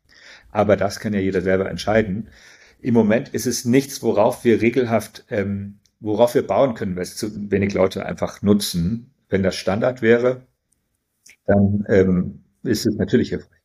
[0.52, 2.28] Aber das kann ja jeder selber entscheiden.
[2.80, 7.16] Im Moment ist es nichts, worauf wir regelhaft, ähm, worauf wir bauen können, weil es
[7.16, 9.12] zu wenig Leute einfach nutzen.
[9.28, 10.42] Wenn das Standard wäre,
[11.46, 13.60] dann ähm, ist es natürlich hilfreich.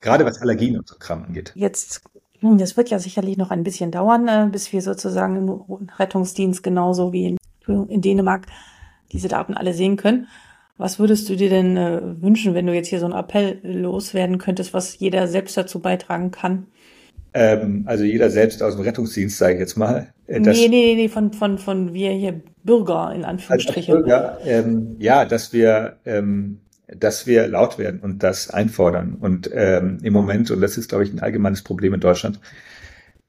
[0.00, 1.52] Gerade was Allergien und so Kram angeht.
[1.54, 2.02] Jetzt,
[2.40, 6.62] hm, das wird ja sicherlich noch ein bisschen dauern, äh, bis wir sozusagen im Rettungsdienst
[6.62, 7.38] genauso wie in,
[7.88, 8.46] in Dänemark
[9.12, 10.26] diese Daten alle sehen können.
[10.76, 14.38] Was würdest du dir denn äh, wünschen, wenn du jetzt hier so einen Appell loswerden
[14.38, 16.66] könntest, was jeder selbst dazu beitragen kann?
[17.34, 20.12] Ähm, also jeder selbst aus dem Rettungsdienst, sage ich jetzt mal.
[20.28, 23.94] Äh, nee, nee, nee, von, von, von wir hier Bürger in Anführungsstrichen.
[23.94, 29.16] Als Bürger, ähm, ja, dass wir, ähm, dass wir laut werden und das einfordern.
[29.20, 32.40] Und ähm, im Moment, und das ist, glaube ich, ein allgemeines Problem in Deutschland,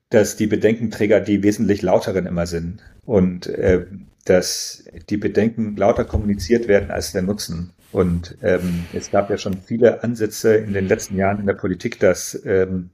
[0.10, 2.82] dass die Bedenkenträger die wesentlich lauteren immer sind.
[3.06, 3.86] Und äh,
[4.26, 7.74] dass die Bedenken lauter kommuniziert werden als der Nutzen.
[7.92, 12.00] Und ähm, es gab ja schon viele Ansätze in den letzten Jahren in der Politik,
[12.00, 12.92] das, ähm,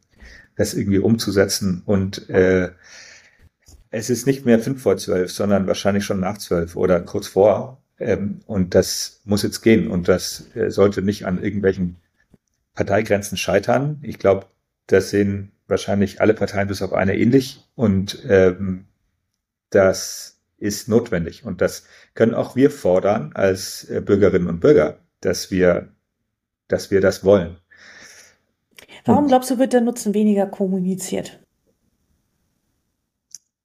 [0.56, 1.82] das irgendwie umzusetzen.
[1.86, 2.70] Und äh,
[3.92, 7.82] es ist nicht mehr fünf vor zwölf, sondern wahrscheinlich schon nach zwölf oder kurz vor.
[8.00, 9.90] Ähm, und das muss jetzt gehen.
[9.90, 11.98] Und das äh, sollte nicht an irgendwelchen
[12.74, 14.00] Parteigrenzen scheitern.
[14.04, 14.46] Ich glaube,
[14.88, 17.64] das sehen wahrscheinlich alle Parteien bis auf eine ähnlich.
[17.76, 18.86] Und ähm,
[19.70, 21.46] das ist notwendig.
[21.46, 25.90] Und das können auch wir fordern als äh, Bürgerinnen und Bürger, dass wir,
[26.68, 27.58] dass wir das wollen.
[29.06, 31.40] Warum glaubst du, wird der Nutzen weniger kommuniziert?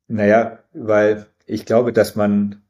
[0.08, 2.62] Naja, weil ich glaube, dass man,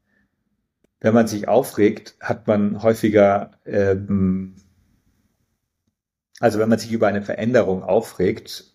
[1.01, 4.57] wenn man sich aufregt, hat man häufiger, ähm,
[6.39, 8.70] also wenn man sich über eine Veränderung aufregt,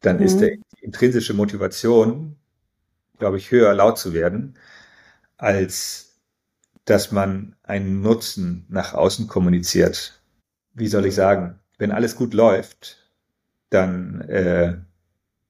[0.00, 0.22] dann mhm.
[0.22, 2.36] ist die intrinsische Motivation,
[3.18, 4.56] glaube ich, höher laut zu werden
[5.40, 6.18] als
[6.84, 10.20] dass man einen Nutzen nach außen kommuniziert.
[10.74, 11.58] Wie soll ich sagen?
[11.78, 13.10] Wenn alles gut läuft,
[13.70, 14.76] dann äh,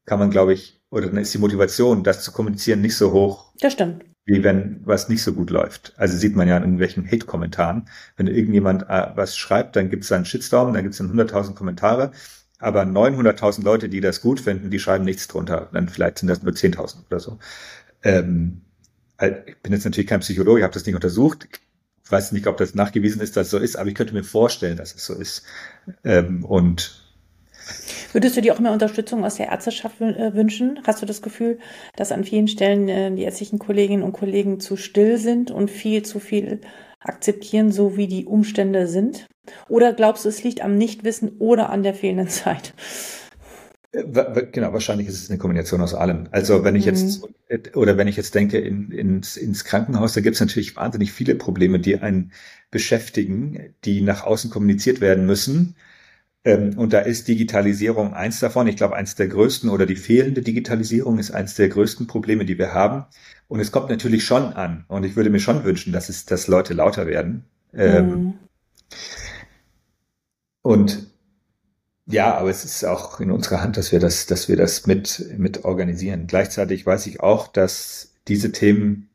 [0.06, 3.52] kann man, glaube ich, oder dann ist die Motivation, das zu kommunizieren, nicht so hoch.
[3.60, 4.04] Das stimmt.
[4.24, 5.94] Wie wenn was nicht so gut läuft.
[5.96, 7.88] Also sieht man ja in irgendwelchen Hate-Kommentaren.
[8.16, 11.54] Wenn irgendjemand äh, was schreibt, dann gibt es einen Shitstorm, dann gibt es dann 100.000
[11.54, 12.12] Kommentare.
[12.60, 15.68] Aber 900.000 Leute, die das gut finden, die schreiben nichts drunter.
[15.72, 17.38] Dann vielleicht sind das nur 10.000 oder so.
[18.02, 18.62] Ähm,
[19.20, 21.46] Halt, ich bin jetzt natürlich kein Psychologe, ich habe das nicht untersucht.
[22.04, 24.24] Ich weiß nicht, ob das nachgewiesen ist, dass es so ist, aber ich könnte mir
[24.24, 25.44] vorstellen, dass es so ist.
[26.04, 27.04] Ähm, und
[28.12, 30.80] Würdest du dir auch mehr Unterstützung aus der Ärzteschaft äh, wünschen?
[30.86, 31.58] Hast du das Gefühl,
[31.96, 36.02] dass an vielen Stellen äh, die ärztlichen Kolleginnen und Kollegen zu still sind und viel
[36.02, 36.62] zu viel
[37.00, 39.26] akzeptieren, so wie die Umstände sind?
[39.68, 42.74] Oder glaubst du, es liegt am Nichtwissen oder an der fehlenden Zeit?
[43.92, 46.28] Äh, genau, wahrscheinlich ist es eine Kombination aus allem.
[46.30, 47.58] Also wenn ich jetzt mhm.
[47.74, 51.34] oder wenn ich jetzt denke in, ins, ins Krankenhaus, da gibt es natürlich wahnsinnig viele
[51.34, 52.32] Probleme, die einen
[52.70, 55.74] beschäftigen, die nach außen kommuniziert werden müssen.
[56.44, 58.68] Ähm, und da ist Digitalisierung eins davon.
[58.68, 62.58] Ich glaube, eins der größten oder die fehlende Digitalisierung ist eins der größten Probleme, die
[62.58, 63.06] wir haben.
[63.50, 64.84] Und es kommt natürlich schon an.
[64.86, 67.46] Und ich würde mir schon wünschen, dass es, dass Leute lauter werden.
[67.74, 68.34] Ähm, mhm.
[70.62, 71.10] Und
[72.06, 75.34] ja, aber es ist auch in unserer Hand, dass wir das, dass wir das mit,
[75.36, 76.28] mit organisieren.
[76.28, 79.10] Gleichzeitig weiß ich auch, dass diese Themen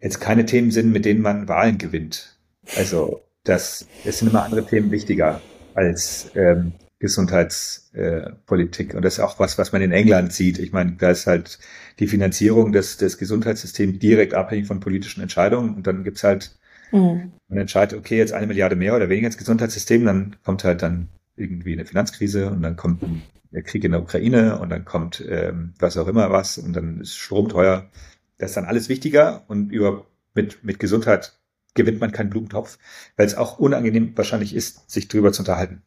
[0.00, 2.38] jetzt keine Themen sind, mit denen man Wahlen gewinnt.
[2.76, 5.42] Also, das, es sind immer andere Themen wichtiger
[5.74, 6.72] als ähm,
[7.02, 8.92] Gesundheitspolitik.
[8.92, 10.60] Äh, und das ist auch was, was man in England sieht.
[10.60, 11.58] Ich meine, da ist halt
[11.98, 15.74] die Finanzierung des, des Gesundheitssystems direkt abhängig von politischen Entscheidungen.
[15.74, 16.56] Und dann gibt's halt,
[16.92, 17.32] mhm.
[17.48, 21.08] man entscheidet, okay, jetzt eine Milliarde mehr oder weniger ins Gesundheitssystem, dann kommt halt dann
[21.34, 23.02] irgendwie eine Finanzkrise und dann kommt
[23.50, 27.00] der Krieg in der Ukraine und dann kommt ähm, was auch immer was und dann
[27.00, 27.90] ist Strom teuer.
[28.38, 31.32] Das ist dann alles wichtiger und über mit, mit Gesundheit
[31.74, 32.78] gewinnt man keinen Blumentopf,
[33.16, 35.82] weil es auch unangenehm wahrscheinlich ist, sich drüber zu unterhalten.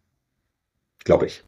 [1.06, 1.44] Glaube ich.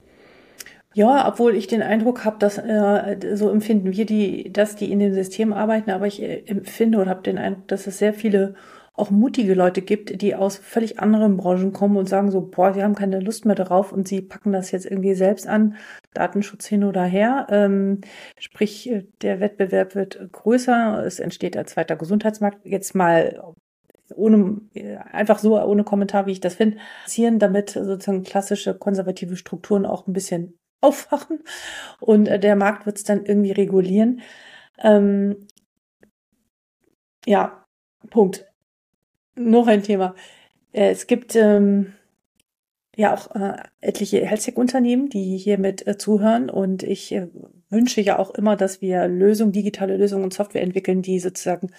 [0.94, 5.00] Ja, obwohl ich den Eindruck habe, dass äh, so empfinden wir die, dass die in
[5.00, 8.56] dem System arbeiten, aber ich äh, empfinde oder habe den Eindruck, dass es sehr viele
[8.94, 12.82] auch mutige Leute gibt, die aus völlig anderen Branchen kommen und sagen so, boah, sie
[12.82, 15.76] haben keine Lust mehr darauf und sie packen das jetzt irgendwie selbst an,
[16.16, 17.46] Datenschutz hin oder her.
[17.52, 18.02] Ähm,
[18.40, 18.92] sprich,
[19.22, 22.66] der Wettbewerb wird größer, es entsteht ein zweiter Gesundheitsmarkt.
[22.66, 23.40] Jetzt mal
[24.16, 24.62] ohne
[25.12, 30.08] einfach so ohne Kommentar, wie ich das finde, passieren, damit sozusagen klassische konservative Strukturen auch
[30.08, 31.44] ein bisschen aufwachen
[32.00, 34.22] und äh, der Markt wird es dann irgendwie regulieren.
[34.80, 35.48] Ähm,
[37.26, 37.66] ja,
[38.10, 38.48] Punkt
[39.38, 40.16] noch ein Thema.
[40.74, 41.94] Äh, es gibt ähm,
[42.96, 47.28] ja auch äh, etliche Health-Tech-Unternehmen, die hier mit äh, zuhören und ich äh,
[47.70, 51.70] wünsche ja auch immer, dass wir Lösungen, digitale Lösungen und Software entwickeln, die sozusagen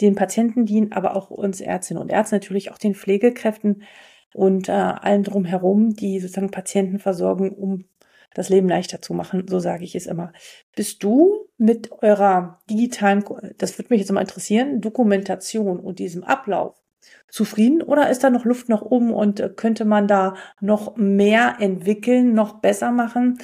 [0.00, 3.82] den Patienten dienen, aber auch uns Ärztinnen und Ärzten, natürlich auch den Pflegekräften
[4.34, 7.84] und äh, allen drumherum, die sozusagen Patienten versorgen, um
[8.34, 10.32] das Leben leichter zu machen, so sage ich es immer.
[10.74, 13.24] Bist du mit eurer digitalen,
[13.58, 16.74] das würde mich jetzt mal interessieren, Dokumentation und diesem Ablauf
[17.28, 21.56] zufrieden oder ist da noch Luft nach oben und äh, könnte man da noch mehr
[21.60, 23.38] entwickeln, noch besser machen,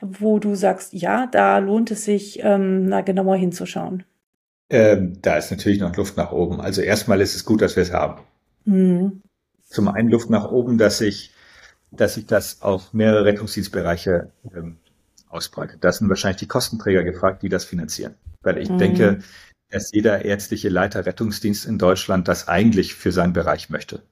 [0.00, 4.04] wo du sagst, ja, da lohnt es sich, ähm, na, genauer hinzuschauen?
[4.72, 6.60] Ähm, da ist natürlich noch Luft nach oben.
[6.60, 8.22] Also erstmal ist es gut, dass wir es haben.
[8.64, 9.22] Mhm.
[9.64, 11.32] Zum einen Luft nach oben, dass ich
[11.92, 14.78] dass sich das auf mehrere Rettungsdienstbereiche ähm,
[15.28, 15.84] ausbreitet.
[15.84, 18.14] Da sind wahrscheinlich die Kostenträger gefragt, die das finanzieren.
[18.42, 18.78] Weil ich mhm.
[18.78, 19.18] denke,
[19.70, 24.02] dass jeder ärztliche Leiter Rettungsdienst in Deutschland das eigentlich für seinen Bereich möchte.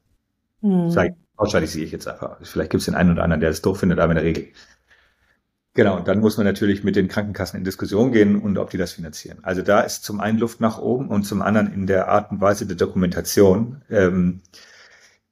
[0.60, 0.90] Mhm.
[0.90, 2.38] Sag, pauschalisiere ich jetzt einfach.
[2.42, 4.48] Vielleicht gibt es den einen oder anderen, der es doof findet, aber in der Regel.
[5.80, 8.76] Genau, und dann muss man natürlich mit den Krankenkassen in Diskussion gehen und ob die
[8.76, 9.38] das finanzieren.
[9.40, 12.42] Also da ist zum einen Luft nach oben und zum anderen in der Art und
[12.42, 14.42] Weise der Dokumentation, ähm,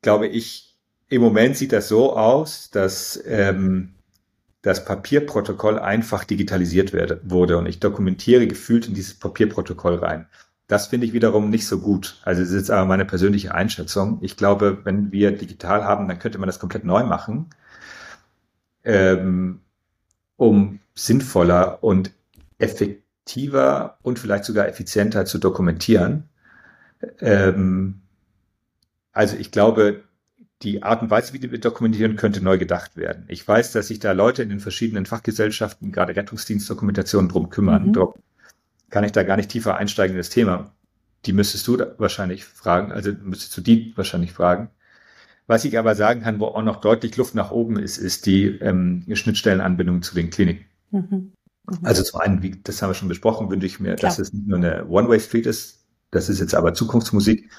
[0.01, 0.75] glaube ich,
[1.11, 3.93] im Moment sieht das so aus, dass ähm,
[4.63, 10.29] das Papierprotokoll einfach digitalisiert werde, wurde und ich dokumentiere gefühlt in dieses Papierprotokoll rein.
[10.67, 12.23] Das finde ich wiederum nicht so gut.
[12.25, 14.17] Also es ist aber meine persönliche Einschätzung.
[14.23, 17.51] Ich glaube, wenn wir digital haben, dann könnte man das komplett neu machen,
[18.83, 19.61] ähm,
[20.39, 22.13] um sinnvoller und
[22.59, 26.31] effektiver und vielleicht sogar effizienter zu dokumentieren.
[27.21, 28.01] Ähm,
[29.13, 30.05] also ich glaube,
[30.63, 33.25] die Art und Weise, wie wir dokumentieren, könnte neu gedacht werden.
[33.29, 37.89] Ich weiß, dass sich da Leute in den verschiedenen Fachgesellschaften, gerade Rettungsdienstdokumentation, drum kümmern.
[37.89, 37.93] Mhm.
[37.93, 38.15] Darum
[38.91, 40.73] kann ich da gar nicht tiefer einsteigen in das Thema.
[41.27, 44.71] Die müsstest du wahrscheinlich fragen, also müsstest du die wahrscheinlich fragen.
[45.49, 48.45] Was ich aber sagen kann, wo auch noch deutlich Luft nach oben ist, ist die
[48.45, 50.67] ähm, Schnittstellenanbindung zu den Kliniken.
[50.91, 51.01] Mhm.
[51.01, 51.33] Mhm.
[51.83, 54.11] Also zum einen, wie, das haben wir schon besprochen, wünsche ich mir, Klar.
[54.11, 57.51] dass es nicht nur eine One-Way-Street ist, das ist jetzt aber Zukunftsmusik,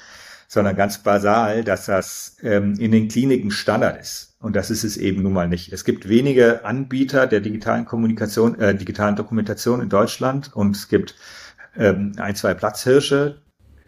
[0.47, 4.35] sondern ganz basal, dass das ähm, in den Kliniken Standard ist.
[4.39, 5.73] Und das ist es eben nun mal nicht.
[5.73, 11.15] Es gibt wenige Anbieter der digitalen Kommunikation, äh, digitalen Dokumentation in Deutschland und es gibt
[11.75, 13.41] ähm, ein, zwei Platzhirsche.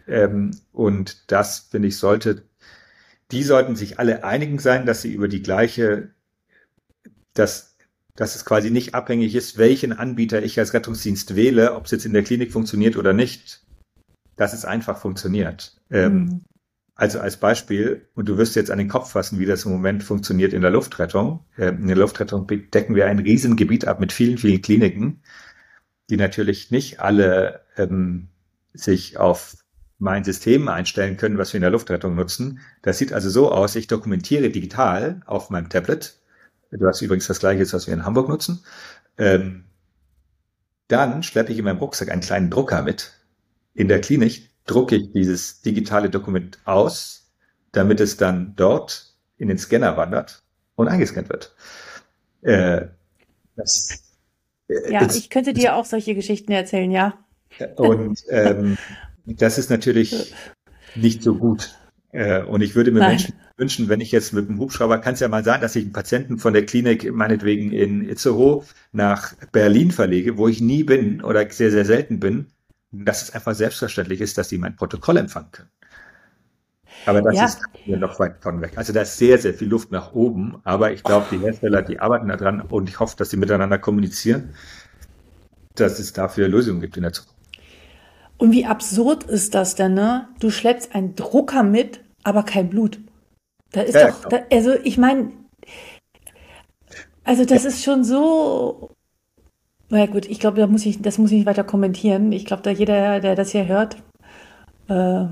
[0.08, 2.42] Ähm, und das, finde ich, sollte,
[3.32, 6.10] die sollten sich alle einigen sein, dass sie über die gleiche,
[7.34, 7.76] dass,
[8.14, 12.06] dass es quasi nicht abhängig ist, welchen Anbieter ich als Rettungsdienst wähle, ob es jetzt
[12.06, 13.64] in der Klinik funktioniert oder nicht,
[14.36, 15.76] dass es einfach funktioniert.
[15.90, 16.40] Ähm, mhm.
[16.94, 20.04] Also als Beispiel, und du wirst jetzt an den Kopf fassen, wie das im Moment
[20.04, 21.40] funktioniert in der Luftrettung.
[21.56, 25.22] Ähm, in der Luftrettung decken wir ein Riesengebiet ab mit vielen, vielen Kliniken,
[26.10, 28.28] die natürlich nicht alle ähm,
[28.74, 29.56] sich auf
[30.02, 32.58] mein System einstellen können, was wir in der Luftrettung nutzen.
[32.82, 36.18] Das sieht also so aus, ich dokumentiere digital auf meinem Tablet.
[36.72, 38.64] Du hast übrigens das gleiche, was wir in Hamburg nutzen.
[39.16, 39.64] Ähm,
[40.88, 43.12] dann schleppe ich in meinem Rucksack einen kleinen Drucker mit
[43.74, 47.30] in der Klinik, drucke ich dieses digitale Dokument aus,
[47.70, 50.42] damit es dann dort in den Scanner wandert
[50.74, 51.54] und eingescannt wird.
[52.42, 52.88] Äh,
[53.54, 54.02] das,
[54.66, 57.24] äh, ja, ich könnte dir auch solche Geschichten erzählen, ja.
[57.76, 58.76] Und ähm,
[59.26, 60.34] das ist natürlich
[60.94, 61.74] nicht so gut.
[62.12, 63.22] Äh, und ich würde mir Nein.
[63.56, 65.92] Wünschen, wenn ich jetzt mit dem Hubschrauber, kann es ja mal sein, dass ich einen
[65.92, 71.48] Patienten von der Klinik meinetwegen in Itzehoe nach Berlin verlege, wo ich nie bin oder
[71.50, 72.46] sehr, sehr selten bin,
[72.90, 75.70] dass es einfach selbstverständlich ist, dass sie mein Protokoll empfangen können.
[77.06, 77.44] Aber das ja.
[77.46, 78.72] ist hier noch weit von weg.
[78.76, 80.60] Also da ist sehr, sehr viel Luft nach oben.
[80.64, 84.50] Aber ich glaube, die Hersteller, die arbeiten daran und ich hoffe, dass sie miteinander kommunizieren,
[85.74, 87.31] dass es dafür Lösungen gibt in der Zukunft.
[88.42, 90.26] Und wie absurd ist das denn, ne?
[90.40, 92.98] Du schleppst einen Drucker mit, aber kein Blut.
[93.70, 95.30] Da ist ja, doch, da, also ich meine,
[97.22, 97.68] also das ja.
[97.68, 98.90] ist schon so.
[99.90, 102.32] Na ja, gut, ich glaube, da muss ich, das muss ich nicht weiter kommentieren.
[102.32, 103.98] Ich glaube, da jeder, der das hier hört,
[104.88, 105.26] äh,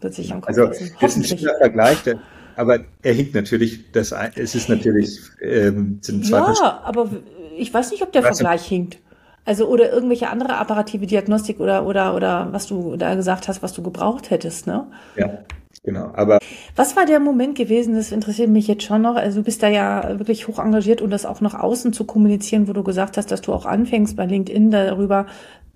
[0.00, 2.20] wird sich am Kopf Also, das ist ein schöner Vergleich, der,
[2.54, 7.10] aber er hinkt natürlich, das, es ist natürlich, ähm, sind zwei Ja, aber
[7.58, 8.98] ich weiß nicht, ob der Vergleich hinkt.
[9.44, 13.72] Also, oder irgendwelche andere apparative Diagnostik oder, oder, oder was du da gesagt hast, was
[13.72, 14.86] du gebraucht hättest, ne?
[15.16, 15.38] Ja.
[15.84, 16.38] Genau, aber.
[16.76, 17.96] Was war der Moment gewesen?
[17.96, 19.16] Das interessiert mich jetzt schon noch.
[19.16, 22.68] Also du bist da ja wirklich hoch engagiert und das auch nach außen zu kommunizieren,
[22.68, 25.26] wo du gesagt hast, dass du auch anfängst bei LinkedIn darüber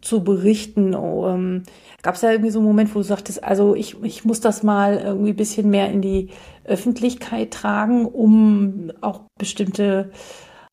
[0.01, 0.95] zu berichten.
[0.95, 1.65] Ähm,
[2.03, 4.63] Gab es da irgendwie so einen Moment, wo du sagtest, also ich, ich muss das
[4.63, 6.29] mal irgendwie ein bisschen mehr in die
[6.63, 10.13] Öffentlichkeit tragen, um auch bestimmte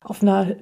[0.00, 0.54] auf einer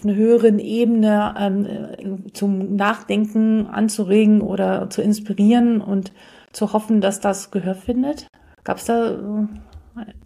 [0.00, 6.12] auf einer höheren Ebene ähm, zum Nachdenken anzuregen oder zu inspirieren und
[6.52, 8.26] zu hoffen, dass das Gehör findet?
[8.64, 9.18] Gab es da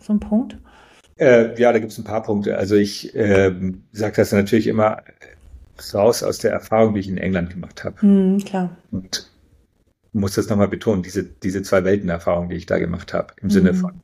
[0.01, 0.59] so einen Punkt?
[1.17, 2.57] Äh, ja, da gibt es ein paar Punkte.
[2.57, 3.53] Also ich äh,
[3.93, 5.03] sage das natürlich immer
[5.93, 8.01] raus aus der Erfahrung, die ich in England gemacht habe.
[8.01, 8.77] Hm, klar.
[8.91, 9.31] Und
[10.13, 13.51] muss das nochmal betonen, diese, diese zwei Weltenerfahrungen, die ich da gemacht habe, im hm.
[13.51, 14.01] Sinne von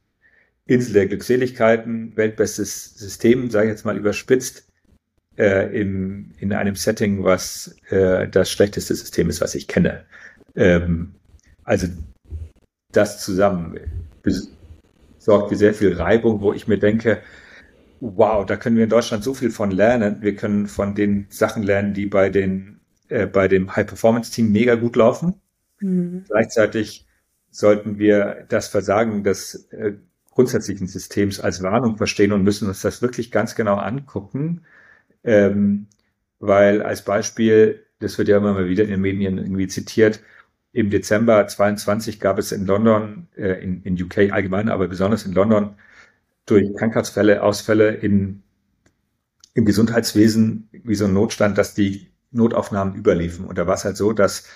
[0.66, 4.69] Insel der Glückseligkeiten, weltbestes System, sage ich jetzt mal überspitzt,
[5.40, 10.04] äh, im, in einem Setting, was äh, das schlechteste System ist, was ich kenne.
[10.54, 11.14] Ähm,
[11.64, 11.86] also
[12.92, 13.78] das zusammen
[15.18, 17.22] sorgt für sehr viel Reibung, wo ich mir denke,
[18.00, 20.18] wow, da können wir in Deutschland so viel von lernen.
[20.20, 24.96] Wir können von den Sachen lernen, die bei den äh, bei dem High-Performance-Team mega gut
[24.96, 25.34] laufen.
[25.80, 26.24] Mhm.
[26.28, 27.06] Gleichzeitig
[27.50, 29.94] sollten wir das Versagen des äh,
[30.30, 34.62] grundsätzlichen Systems als Warnung verstehen und müssen uns das wirklich ganz genau angucken.
[35.24, 35.86] Ähm,
[36.38, 40.20] weil als Beispiel, das wird ja immer mal wieder in den Medien irgendwie zitiert,
[40.72, 45.32] im Dezember 22 gab es in London, äh, in, in UK allgemein, aber besonders in
[45.32, 45.74] London,
[46.46, 48.42] durch Krankheitsfälle, Ausfälle in,
[49.54, 53.46] im Gesundheitswesen wie so ein Notstand, dass die Notaufnahmen überliefen.
[53.46, 54.46] Und da war es halt so, dass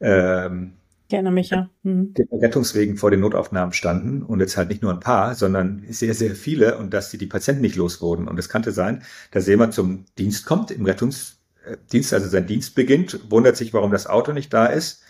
[0.00, 0.74] ähm,
[1.10, 1.68] ich erinnere mich, ja.
[1.82, 2.14] Mhm.
[2.32, 6.34] Rettungswegen vor den Notaufnahmen standen und jetzt halt nicht nur ein paar, sondern sehr, sehr
[6.34, 8.28] viele und dass die, die Patienten nicht los wurden.
[8.28, 13.20] Und es könnte sein, dass jemand zum Dienst kommt, im Rettungsdienst, also sein Dienst beginnt,
[13.30, 15.02] wundert sich, warum das Auto nicht da ist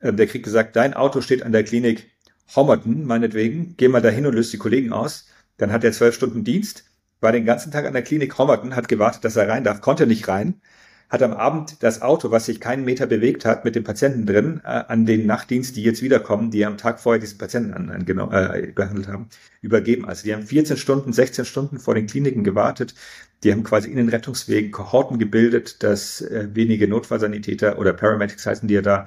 [0.00, 2.10] ähm, der kriegt gesagt, dein Auto steht an der Klinik
[2.54, 5.26] Homerton, meinetwegen, geh mal dahin und löst die Kollegen aus.
[5.56, 6.84] Dann hat er zwölf Stunden Dienst,
[7.20, 10.06] war den ganzen Tag an der Klinik Homerton, hat gewartet, dass er rein darf, konnte
[10.06, 10.60] nicht rein,
[11.08, 14.60] hat am Abend das Auto, was sich keinen Meter bewegt hat, mit dem Patienten drin,
[14.64, 18.04] äh, an den Nachtdienst, die jetzt wiederkommen, die am Tag vorher diesen Patienten an, an,
[18.04, 19.28] genau, äh, behandelt haben,
[19.62, 20.04] übergeben.
[20.04, 22.94] Also die haben 14 Stunden, 16 Stunden vor den Kliniken gewartet.
[23.42, 28.68] Die haben quasi in den Rettungswegen Kohorten gebildet, dass äh, wenige Notfallsanitäter oder Paramedics heißen
[28.68, 29.06] die ja da,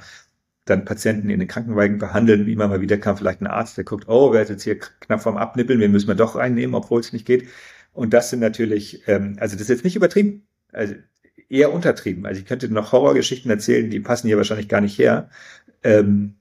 [0.65, 2.47] dann Patienten in den Krankenwagen behandeln.
[2.47, 5.21] Immer mal wieder kam vielleicht ein Arzt, der guckt, oh, wer ist jetzt hier knapp
[5.21, 7.47] vorm Abnippeln, wir müssen wir doch reinnehmen, obwohl es nicht geht.
[7.93, 10.95] Und das sind natürlich, ähm, also das ist jetzt nicht übertrieben, also
[11.49, 12.25] eher untertrieben.
[12.25, 15.29] Also ich könnte noch Horrorgeschichten erzählen, die passen hier wahrscheinlich gar nicht her.
[15.83, 16.35] Ähm,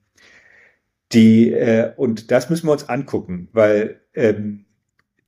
[1.13, 4.65] die, äh, und das müssen wir uns angucken, weil ähm,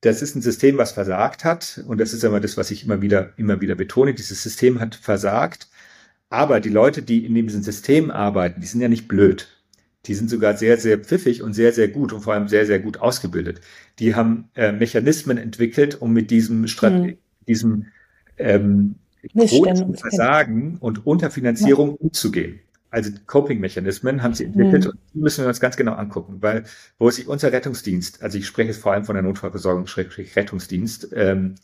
[0.01, 1.83] das ist ein System, was versagt hat.
[1.87, 4.13] Und das ist immer das, was ich immer wieder, immer wieder betone.
[4.13, 5.69] Dieses System hat versagt
[6.33, 9.49] aber die Leute, die in diesem System arbeiten, die sind ja nicht blöd.
[10.07, 12.79] Die sind sogar sehr, sehr pfiffig und sehr, sehr gut und vor allem sehr, sehr
[12.79, 13.61] gut ausgebildet.
[13.99, 17.17] Die haben äh, Mechanismen entwickelt, um mit diesem, Strat hm.
[17.47, 17.85] diesem
[18.39, 18.95] ähm,
[19.95, 21.97] Versagen und Unterfinanzierung ja.
[21.99, 22.59] umzugehen.
[22.89, 24.91] Also Coping-Mechanismen haben sie entwickelt hm.
[24.91, 26.63] und die müssen wir uns ganz genau angucken, weil
[26.99, 29.87] wo sich unser Rettungsdienst, also ich spreche jetzt vor allem von der Notfallversorgung,
[30.35, 31.55] Rettungsdienst, ähm,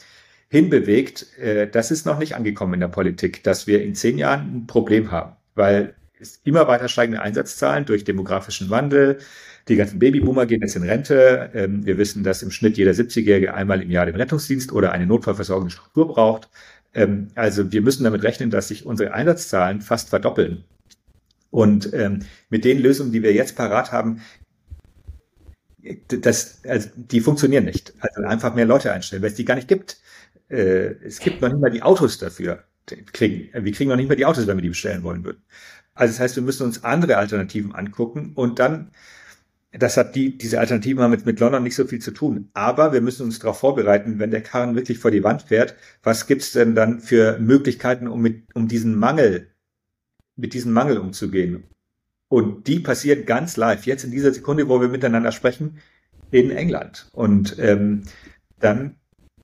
[0.49, 4.55] hinbewegt, äh, das ist noch nicht angekommen in der Politik, dass wir in zehn Jahren
[4.55, 9.19] ein Problem haben, weil es immer weiter steigende Einsatzzahlen durch demografischen Wandel,
[9.67, 11.51] die ganzen Babyboomer gehen jetzt in Rente.
[11.53, 15.05] Ähm, wir wissen, dass im Schnitt jeder 70-Jährige einmal im Jahr den Rettungsdienst oder eine
[15.05, 16.49] notfallversorgende Struktur braucht.
[16.93, 20.63] Ähm, also wir müssen damit rechnen, dass sich unsere Einsatzzahlen fast verdoppeln.
[21.51, 22.19] Und ähm,
[22.49, 24.21] mit den Lösungen, die wir jetzt parat haben,
[26.07, 27.93] das, also die funktionieren nicht.
[27.99, 29.99] Also einfach mehr Leute einstellen, weil es die gar nicht gibt.
[30.49, 32.63] Äh, es gibt noch nicht mal die Autos dafür.
[33.13, 35.43] Kriegen, wir kriegen noch nicht mal die Autos, wenn wir die bestellen wollen würden.
[35.93, 38.91] Also das heißt, wir müssen uns andere Alternativen angucken und dann,
[39.71, 42.49] das hat die, diese Alternativen haben mit, mit London nicht so viel zu tun.
[42.53, 46.25] Aber wir müssen uns darauf vorbereiten, wenn der Karren wirklich vor die Wand fährt, was
[46.25, 49.51] gibt's denn dann für Möglichkeiten, um mit, um diesen Mangel,
[50.35, 51.65] mit diesem Mangel umzugehen?
[52.29, 55.79] Und die passieren ganz live, jetzt in dieser Sekunde, wo wir miteinander sprechen,
[56.31, 57.07] in England.
[57.13, 58.03] Und ähm,
[58.59, 58.95] dann,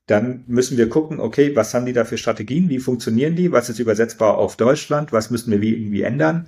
[0.07, 3.69] dann müssen wir gucken, okay, was haben die da für Strategien, wie funktionieren die, was
[3.69, 6.47] ist übersetzbar auf Deutschland, was müssen wir wie irgendwie ändern,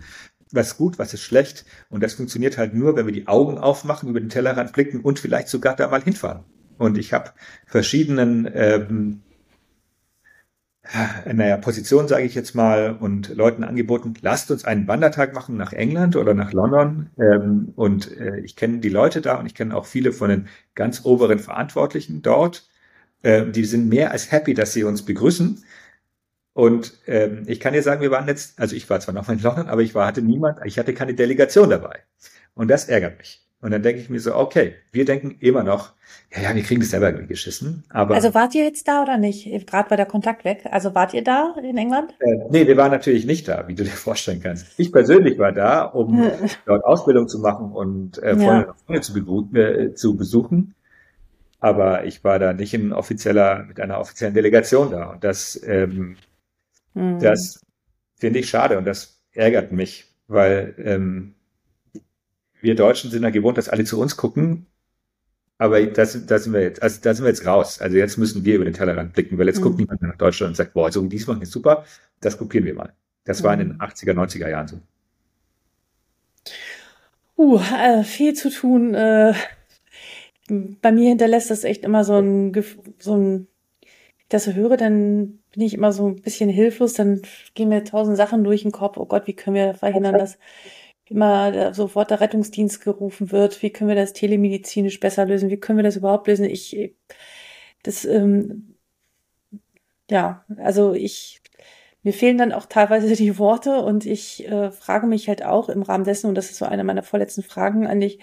[0.52, 1.66] was ist gut, was ist schlecht.
[1.90, 5.20] Und das funktioniert halt nur, wenn wir die Augen aufmachen, über den Tellerrand blicken und
[5.20, 6.44] vielleicht sogar da mal hinfahren.
[6.78, 7.32] Und ich habe
[7.66, 9.22] verschiedenen ähm,
[11.34, 15.74] naja, Position, sage ich jetzt mal, und Leuten angeboten, lasst uns einen Wandertag machen nach
[15.74, 17.10] England oder nach London.
[17.20, 20.48] Ähm, und äh, ich kenne die Leute da und ich kenne auch viele von den
[20.76, 22.70] ganz oberen Verantwortlichen dort.
[23.22, 25.64] Äh, die sind mehr als happy, dass sie uns begrüßen.
[26.58, 29.40] Und ähm, ich kann dir sagen, wir waren jetzt, also ich war zwar noch in
[29.40, 32.00] London, aber ich war, hatte niemand, ich hatte keine Delegation dabei.
[32.56, 33.46] Und das ärgert mich.
[33.62, 35.94] Und dann denke ich mir so, okay, wir denken immer noch,
[36.36, 37.84] ja, ja, wir kriegen das selber irgendwie geschissen.
[37.90, 39.46] Aber also wart ihr jetzt da oder nicht?
[39.68, 40.64] Gerade bei der Kontakt weg.
[40.72, 42.16] Also wart ihr da in England?
[42.22, 44.66] Äh, nee, wir waren natürlich nicht da, wie du dir vorstellen kannst.
[44.78, 46.32] Ich persönlich war da, um
[46.66, 48.76] dort Ausbildung zu machen und äh, Freunde, ja.
[48.88, 50.74] Freunde zu, äh, zu besuchen.
[51.60, 55.12] Aber ich war da nicht in offizieller, mit einer offiziellen Delegation da.
[55.12, 56.18] Und das, ähm,
[56.98, 57.20] hm.
[57.20, 57.62] das
[58.16, 61.36] finde ich schade und das ärgert mich, weil ähm,
[62.62, 64.66] wir Deutschen sind ja gewohnt, dass alle zu uns gucken.
[65.60, 67.82] Aber das, das sind wir jetzt, also da sind wir jetzt raus.
[67.82, 69.64] Also jetzt müssen wir über den Tellerrand blicken, weil jetzt mhm.
[69.64, 71.86] guckt niemand mehr nach Deutschland und sagt, boah, so wie die machen ist super,
[72.20, 72.94] das kopieren wir mal.
[73.26, 73.44] Das mhm.
[73.46, 74.20] war in den 80er, mhm.
[74.20, 74.80] 90er Jahren so.
[77.38, 78.94] Uh, äh, viel zu tun.
[78.94, 79.34] Äh,
[80.50, 82.54] bei mir hinterlässt das echt immer so ein,
[83.00, 83.48] so ein,
[84.30, 87.24] das höre, dann bin ich immer so ein bisschen hilflos, dann
[87.56, 88.98] gehen mir tausend Sachen durch den Kopf.
[88.98, 90.38] Oh Gott, wie können wir verhindern, dass
[91.06, 95.80] immer sofort der Rettungsdienst gerufen wird, wie können wir das telemedizinisch besser lösen, wie können
[95.80, 96.46] wir das überhaupt lösen.
[96.46, 96.94] Ich,
[97.82, 98.76] das, ähm,
[100.12, 101.42] ja, also ich,
[102.04, 105.82] mir fehlen dann auch teilweise die Worte und ich äh, frage mich halt auch im
[105.82, 108.20] Rahmen dessen, und das ist so eine meiner vorletzten Fragen an dich,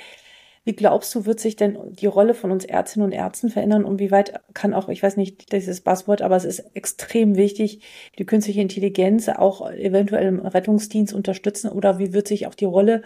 [0.65, 3.99] wie glaubst du, wird sich denn die Rolle von uns Ärztinnen und Ärzten verändern und
[4.01, 7.83] wie weit kann auch, ich weiß nicht, dieses Buzzword, aber es ist extrem wichtig,
[8.19, 13.03] die künstliche Intelligenz auch eventuell im Rettungsdienst unterstützen oder wie wird sich auch die Rolle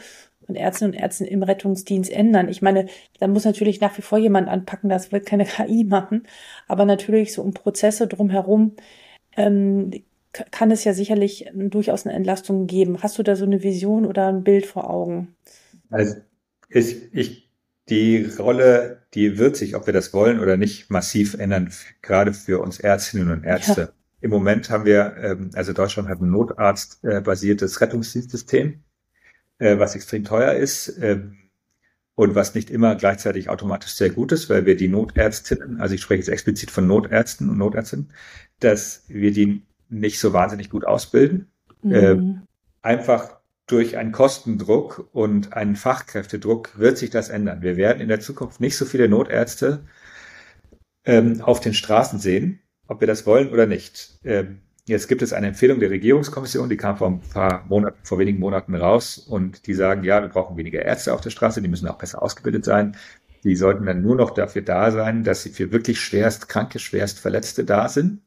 [0.47, 2.49] von Ärztinnen und Ärzten im Rettungsdienst ändern?
[2.49, 2.87] Ich meine,
[3.19, 6.29] da muss natürlich nach wie vor jemand anpacken, das wird keine KI machen,
[6.69, 8.77] aber natürlich so um Prozesse drumherum
[9.37, 9.91] ähm,
[10.33, 13.03] kann es ja sicherlich durchaus eine Entlastung geben.
[13.03, 15.35] Hast du da so eine Vision oder ein Bild vor Augen?
[15.91, 16.17] Also
[16.69, 17.48] ich, ich
[17.91, 21.73] die Rolle, die wird sich, ob wir das wollen oder nicht, massiv ändern,
[22.03, 23.81] gerade für uns Ärztinnen und Ärzte.
[23.81, 23.93] Ja.
[24.21, 28.83] Im Moment haben wir, ähm, also Deutschland hat ein Notarzt-basiertes Rettungsdienstsystem,
[29.59, 31.37] äh, was extrem teuer ist ähm,
[32.15, 36.03] und was nicht immer gleichzeitig automatisch sehr gut ist, weil wir die Notärztinnen, also ich
[36.03, 38.13] spreche jetzt explizit von Notärzten und Notärztinnen,
[38.61, 41.51] dass wir die nicht so wahnsinnig gut ausbilden.
[41.83, 41.93] Mhm.
[41.93, 42.17] Äh,
[42.83, 43.38] einfach
[43.69, 47.63] durch einen Kostendruck und einen Fachkräftedruck wird sich das ändern.
[47.63, 49.85] Wir werden in der Zukunft nicht so viele Notärzte
[51.05, 54.19] ähm, auf den Straßen sehen, ob wir das wollen oder nicht.
[54.25, 58.19] Ähm, jetzt gibt es eine Empfehlung der Regierungskommission, die kam vor ein paar Monaten, vor
[58.19, 61.69] wenigen Monaten raus und die sagen, ja, wir brauchen weniger Ärzte auf der Straße, die
[61.69, 62.97] müssen auch besser ausgebildet sein.
[63.45, 67.21] Die sollten dann nur noch dafür da sein, dass sie für wirklich schwerst kranke, schwerst
[67.21, 68.23] Verletzte da sind.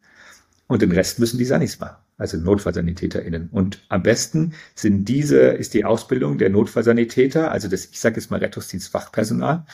[0.67, 3.49] Und den Rest müssen die Sanis machen also NotfallsanitäterInnen.
[3.49, 8.29] Und am besten sind diese, ist die Ausbildung der Notfallsanitäter, also das, ich sage jetzt
[8.29, 9.65] mal Rettungsdienstfachpersonal.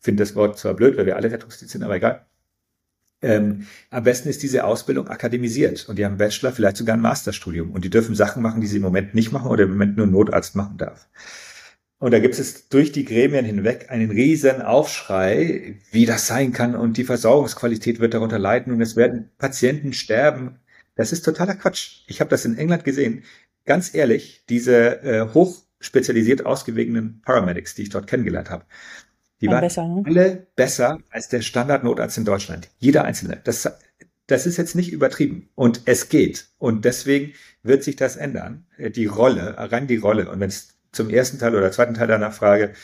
[0.00, 2.26] Finde das Wort zwar blöd, weil wir alle Rettungsdienst sind, aber egal.
[3.22, 7.70] Ähm, am besten ist diese Ausbildung akademisiert und die haben Bachelor, vielleicht sogar ein Masterstudium
[7.70, 10.06] und die dürfen Sachen machen, die sie im Moment nicht machen oder im Moment nur
[10.06, 11.08] Notarzt machen darf.
[11.98, 16.74] Und da gibt es durch die Gremien hinweg einen riesen Aufschrei, wie das sein kann
[16.74, 20.58] und die Versorgungsqualität wird darunter leiden und es werden Patienten sterben
[21.00, 22.02] das ist totaler Quatsch.
[22.08, 23.24] Ich habe das in England gesehen.
[23.64, 28.66] Ganz ehrlich, diese äh, hochspezialisiert ausgewogenen Paramedics, die ich dort kennengelernt habe,
[29.40, 30.02] die waren besser, ne?
[30.04, 32.68] alle besser als der Standardnotarzt in Deutschland.
[32.78, 33.40] Jeder einzelne.
[33.42, 33.66] Das,
[34.26, 35.48] das ist jetzt nicht übertrieben.
[35.54, 36.48] Und es geht.
[36.58, 37.32] Und deswegen
[37.62, 38.66] wird sich das ändern.
[38.76, 40.30] Äh, die Rolle, rein die Rolle.
[40.30, 42.74] Und wenn es zum ersten Teil oder zweiten Teil danach frage,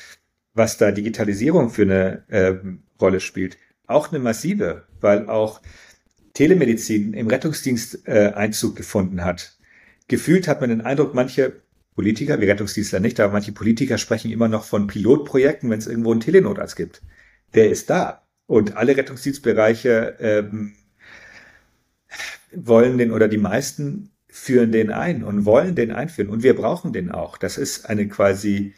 [0.54, 2.54] was da Digitalisierung für eine äh,
[2.98, 5.60] Rolle spielt, auch eine massive, weil auch
[6.36, 9.56] Telemedizin im Rettungsdienst äh, Einzug gefunden hat.
[10.06, 11.62] Gefühlt hat man den Eindruck, manche
[11.94, 16.12] Politiker, wir Rettungsdienstler nicht, aber manche Politiker sprechen immer noch von Pilotprojekten, wenn es irgendwo
[16.12, 17.00] einen Telenotarzt gibt.
[17.54, 18.26] Der ist da.
[18.46, 20.74] Und alle Rettungsdienstbereiche ähm,
[22.52, 26.28] wollen den oder die meisten führen den ein und wollen den einführen.
[26.28, 27.38] Und wir brauchen den auch.
[27.38, 28.74] Das ist eine quasi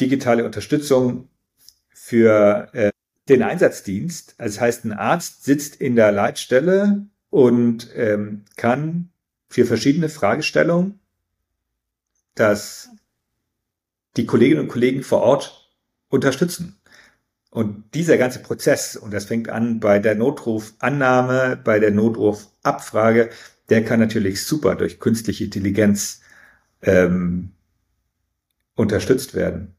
[0.00, 1.28] digitale Unterstützung
[1.94, 2.90] für äh,
[3.28, 4.34] den Einsatzdienst.
[4.38, 9.10] Also das heißt, ein Arzt sitzt in der Leitstelle und ähm, kann
[9.48, 11.00] für verschiedene Fragestellungen
[12.36, 12.90] dass
[14.16, 15.74] die Kolleginnen und Kollegen vor Ort
[16.08, 16.78] unterstützen.
[17.50, 23.30] Und dieser ganze Prozess, und das fängt an bei der Notrufannahme, bei der Notrufabfrage,
[23.70, 26.20] der kann natürlich super durch künstliche Intelligenz
[26.82, 27.52] ähm,
[28.74, 29.75] unterstützt werden.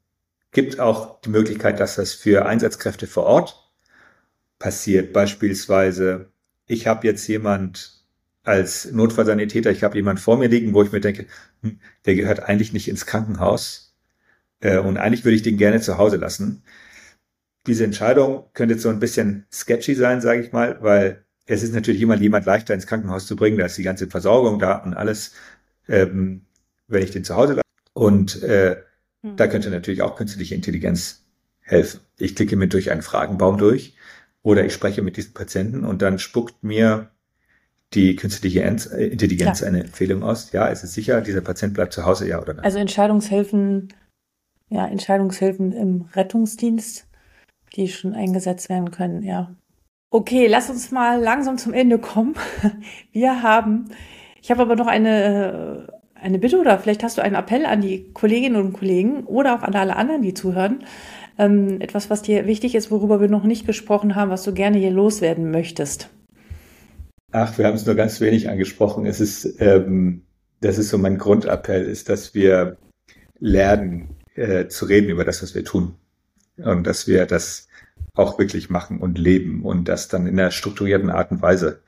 [0.51, 3.71] Gibt auch die Möglichkeit, dass das für Einsatzkräfte vor Ort
[4.59, 5.13] passiert.
[5.13, 6.31] Beispielsweise,
[6.65, 8.05] ich habe jetzt jemand
[8.43, 11.27] als Notfallsanitäter, ich habe jemanden vor mir liegen, wo ich mir denke,
[11.61, 13.95] hm, der gehört eigentlich nicht ins Krankenhaus
[14.61, 16.63] äh, und eigentlich würde ich den gerne zu Hause lassen.
[17.67, 22.01] Diese Entscheidung könnte so ein bisschen sketchy sein, sage ich mal, weil es ist natürlich
[22.01, 25.33] immer jemand leichter ins Krankenhaus zu bringen, da ist die ganze Versorgung da und alles,
[25.89, 26.45] ähm,
[26.87, 27.63] wenn ich den zu Hause lasse.
[27.93, 28.81] Und äh,
[29.23, 31.25] da könnte natürlich auch künstliche Intelligenz
[31.61, 32.01] helfen.
[32.17, 33.95] Ich klicke mir durch einen Fragenbaum durch
[34.41, 37.09] oder ich spreche mit diesem Patienten und dann spuckt mir
[37.93, 39.69] die künstliche äh, Intelligenz Klar.
[39.69, 40.51] eine Empfehlung aus?
[40.51, 42.65] Ja, ist es sicher, dieser Patient bleibt zu Hause, ja oder nein?
[42.65, 43.93] Also Entscheidungshilfen,
[44.69, 47.07] ja, Entscheidungshilfen im Rettungsdienst,
[47.75, 49.55] die schon eingesetzt werden können, ja.
[50.09, 52.35] Okay, lass uns mal langsam zum Ende kommen.
[53.11, 53.89] Wir haben,
[54.41, 57.81] ich habe aber noch eine, äh, eine Bitte oder vielleicht hast du einen Appell an
[57.81, 60.83] die Kolleginnen und Kollegen oder auch an alle anderen, die zuhören.
[61.37, 64.77] Ähm, etwas, was dir wichtig ist, worüber wir noch nicht gesprochen haben, was du gerne
[64.77, 66.09] hier loswerden möchtest.
[67.31, 69.05] Ach, wir haben es nur ganz wenig angesprochen.
[69.05, 70.23] Es ist, ähm,
[70.61, 72.77] das ist so mein Grundappell, ist, dass wir
[73.39, 75.95] lernen äh, zu reden über das, was wir tun.
[76.57, 77.67] Und dass wir das
[78.15, 81.81] auch wirklich machen und leben und das dann in einer strukturierten Art und Weise.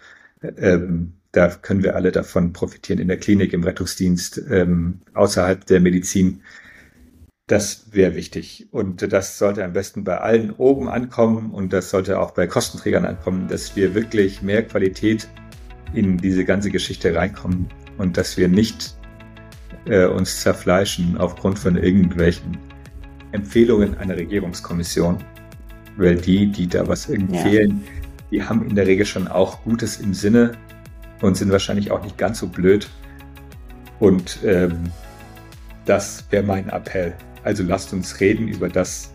[0.58, 5.80] Ähm, da können wir alle davon profitieren in der Klinik, im Rettungsdienst, ähm, außerhalb der
[5.80, 6.42] Medizin.
[7.46, 8.68] Das wäre wichtig.
[8.72, 13.06] Und das sollte am besten bei allen oben ankommen und das sollte auch bei Kostenträgern
[13.06, 15.28] ankommen, dass wir wirklich mehr Qualität
[15.94, 17.68] in diese ganze Geschichte reinkommen
[17.98, 18.96] und dass wir nicht
[19.86, 22.58] äh, uns zerfleischen aufgrund von irgendwelchen
[23.32, 25.18] Empfehlungen einer Regierungskommission,
[25.98, 28.10] weil die, die da was empfehlen, ja.
[28.32, 30.58] die haben in der Regel schon auch Gutes im Sinne
[31.22, 32.90] und sind wahrscheinlich auch nicht ganz so blöd.
[34.00, 34.92] Und ähm,
[35.86, 37.14] das wäre mein Appell.
[37.44, 39.14] Also lasst uns reden über das,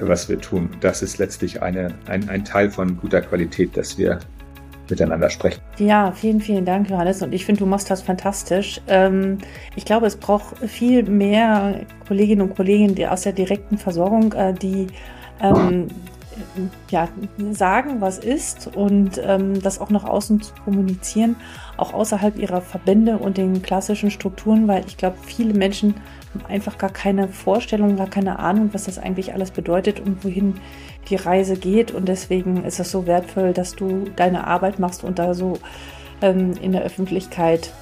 [0.00, 0.70] was wir tun.
[0.80, 4.18] Das ist letztlich eine, ein, ein Teil von guter Qualität, dass wir
[4.88, 5.60] miteinander sprechen.
[5.78, 7.22] Ja, vielen, vielen Dank, Johannes.
[7.22, 8.80] Und ich finde, du machst das fantastisch.
[8.88, 9.38] Ähm,
[9.76, 14.88] ich glaube, es braucht viel mehr Kolleginnen und Kollegen aus der direkten Versorgung, äh, die
[15.40, 15.88] ähm,
[16.90, 17.08] ja,
[17.50, 21.36] sagen, was ist und ähm, das auch nach außen zu kommunizieren,
[21.76, 25.94] auch außerhalb ihrer Verbände und den klassischen Strukturen, weil ich glaube, viele Menschen
[26.34, 30.54] haben einfach gar keine Vorstellung, gar keine Ahnung, was das eigentlich alles bedeutet und wohin
[31.08, 31.90] die Reise geht.
[31.90, 35.58] Und deswegen ist es so wertvoll, dass du deine Arbeit machst und da so
[36.20, 37.72] ähm, in der Öffentlichkeit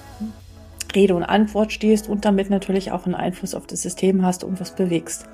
[0.95, 4.61] Rede und Antwort stehst und damit natürlich auch einen Einfluss auf das System hast und
[4.61, 5.27] was bewegst.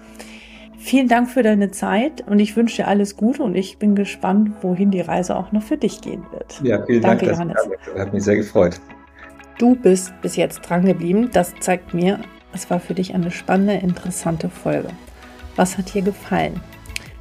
[0.79, 4.53] Vielen Dank für deine Zeit und ich wünsche dir alles Gute und ich bin gespannt,
[4.63, 6.61] wohin die Reise auch noch für dich gehen wird.
[6.63, 7.69] Ja, vielen Danke, Dank, Johannes.
[7.87, 8.81] Das hat mich sehr gefreut.
[9.59, 11.31] Du bist bis jetzt dran geblieben.
[11.33, 12.21] Das zeigt mir,
[12.53, 14.89] es war für dich eine spannende, interessante Folge.
[15.57, 16.61] Was hat dir gefallen?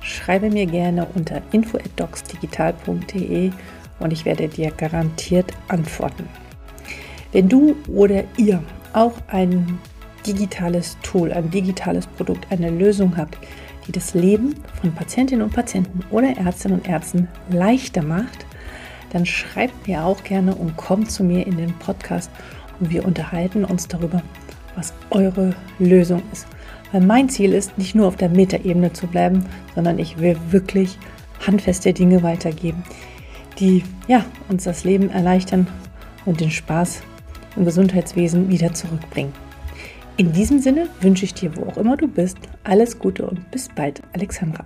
[0.02, 3.52] Schreibe mir gerne unter info@docsdigital.de
[4.00, 6.28] und ich werde dir garantiert antworten.
[7.32, 8.62] Wenn du oder ihr
[8.94, 9.80] auch ein
[10.26, 13.38] digitales Tool, ein digitales Produkt, eine Lösung habt,
[13.88, 18.46] die das Leben von Patientinnen und Patienten oder Ärztinnen und Ärzten leichter macht,
[19.12, 22.30] dann schreibt mir auch gerne und kommt zu mir in den Podcast
[22.80, 24.22] und wir unterhalten uns darüber,
[24.76, 26.48] was eure Lösung ist.
[26.92, 30.98] Weil mein Ziel ist, nicht nur auf der Metaebene zu bleiben, sondern ich will wirklich
[31.46, 32.84] handfeste Dinge weitergeben,
[33.60, 35.68] die ja, uns das Leben erleichtern
[36.26, 37.02] und den Spaß
[37.56, 39.34] im Gesundheitswesen wieder zurückbringen.
[40.18, 43.68] In diesem Sinne wünsche ich dir, wo auch immer du bist, alles Gute und bis
[43.68, 44.66] bald, Alexandra.